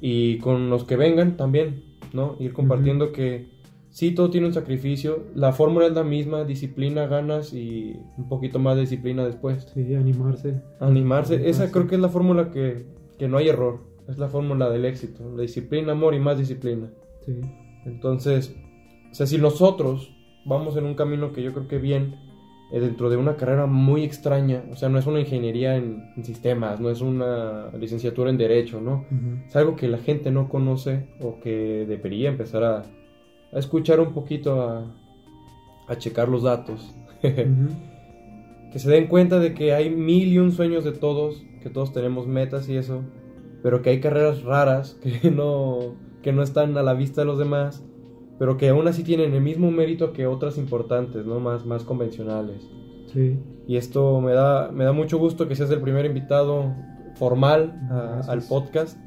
[0.00, 2.36] Y con los que vengan también, ¿no?
[2.40, 3.48] Ir compartiendo que
[3.98, 5.24] sí, todo tiene un sacrificio.
[5.34, 9.66] La fórmula es la misma, disciplina, ganas y un poquito más de disciplina después.
[9.74, 10.62] Sí, animarse.
[10.78, 12.86] Animarse, esa creo que es la fórmula que,
[13.18, 13.80] que no hay error.
[14.08, 15.28] Es la fórmula del éxito.
[15.34, 16.92] La disciplina, amor y más disciplina.
[17.26, 17.40] Sí.
[17.86, 18.54] Entonces,
[19.10, 20.14] o sea, si nosotros
[20.46, 22.14] vamos en un camino que yo creo que bien,
[22.72, 26.24] eh, dentro de una carrera muy extraña, o sea, no es una ingeniería en, en
[26.24, 29.06] sistemas, no es una licenciatura en derecho, ¿no?
[29.10, 29.44] Ujú.
[29.48, 32.84] Es algo que la gente no conoce o que debería empezar a,
[33.52, 34.84] a escuchar un poquito, a,
[35.88, 36.94] a checar los datos.
[38.70, 41.92] Que se den cuenta de que hay mil y un sueños de todos, que todos
[41.92, 43.00] tenemos metas y eso,
[43.62, 47.38] pero que hay carreras raras que no, que no están a la vista de los
[47.38, 47.82] demás,
[48.38, 51.40] pero que aún así tienen el mismo mérito que otras importantes, ¿no?
[51.40, 52.68] Más, más convencionales.
[53.12, 53.38] Sí.
[53.66, 56.74] Y esto me da, me da mucho gusto que seas el primer invitado
[57.16, 58.98] formal a- al podcast.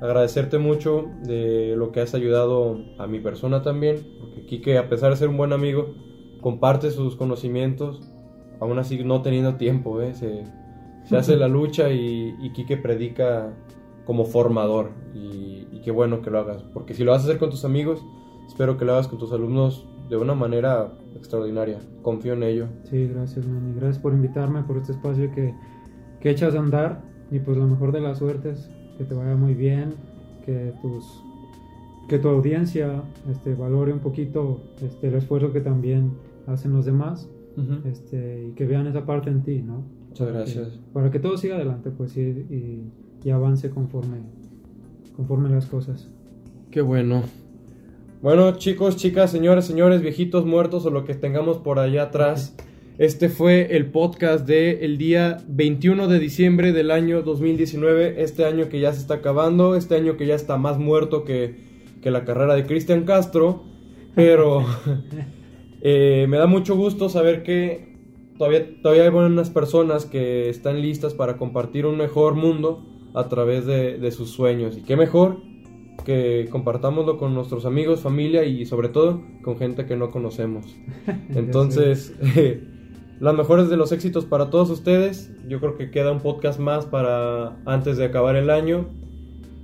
[0.00, 5.10] Agradecerte mucho de lo que has ayudado a mi persona también, porque Quique, a pesar
[5.10, 5.94] de ser un buen amigo,
[6.40, 8.00] comparte sus conocimientos,
[8.60, 10.14] aún así no teniendo tiempo, ¿eh?
[10.14, 10.44] se,
[11.04, 13.54] se hace la lucha y, y Quique predica
[14.06, 17.38] como formador y, y qué bueno que lo hagas, porque si lo vas a hacer
[17.38, 18.02] con tus amigos,
[18.46, 21.78] espero que lo hagas con tus alumnos de una manera extraordinaria.
[22.02, 22.66] Confío en ello.
[22.84, 23.74] Sí, gracias, Manny.
[23.74, 25.54] Gracias por invitarme, por este espacio que,
[26.20, 27.02] que echas a andar.
[27.30, 28.68] Y pues lo mejor de las suertes,
[29.00, 29.94] que te vaya muy bien,
[30.44, 31.24] que tus
[32.06, 36.10] que tu audiencia este, valore un poquito este, el esfuerzo que también
[36.46, 37.28] hacen los demás
[37.84, 39.84] este, y que vean esa parte en ti, ¿no?
[40.08, 40.80] Muchas gracias.
[40.92, 42.92] para que todo siga adelante, pues, y, y,
[43.24, 44.18] y avance conforme,
[45.16, 46.08] conforme las cosas.
[46.70, 47.22] Qué bueno.
[48.20, 52.54] Bueno, chicos, chicas, señores, señores, viejitos, muertos o lo que tengamos por allá atrás.
[53.00, 58.22] Este fue el podcast de el día 21 de diciembre del año 2019.
[58.22, 61.54] Este año que ya se está acabando, este año que ya está más muerto que,
[62.02, 63.62] que la carrera de Cristian Castro.
[64.14, 64.66] Pero
[65.80, 67.96] eh, me da mucho gusto saber que
[68.36, 72.84] todavía, todavía hay buenas personas que están listas para compartir un mejor mundo
[73.14, 74.76] a través de, de sus sueños.
[74.76, 75.38] Y qué mejor
[76.04, 80.76] que compartámoslo con nuestros amigos, familia y sobre todo con gente que no conocemos.
[81.30, 82.14] Entonces,
[83.20, 85.30] las mejores de los éxitos para todos ustedes.
[85.46, 88.88] Yo creo que queda un podcast más para antes de acabar el año.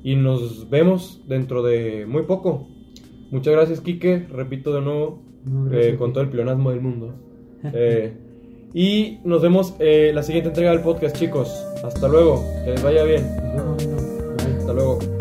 [0.02, 2.68] Y nos vemos dentro de muy poco.
[3.30, 4.26] Muchas gracias, Quique.
[4.30, 7.14] Repito de nuevo, No, eh, con todo el pleonasmo del mundo.
[7.72, 8.12] Eh,
[8.74, 11.48] y nos vemos eh, la siguiente entrega del podcast, chicos.
[11.82, 12.44] Hasta luego.
[12.64, 13.24] Que les vaya bien.
[13.57, 13.84] Nos
[14.76, 15.15] vemos.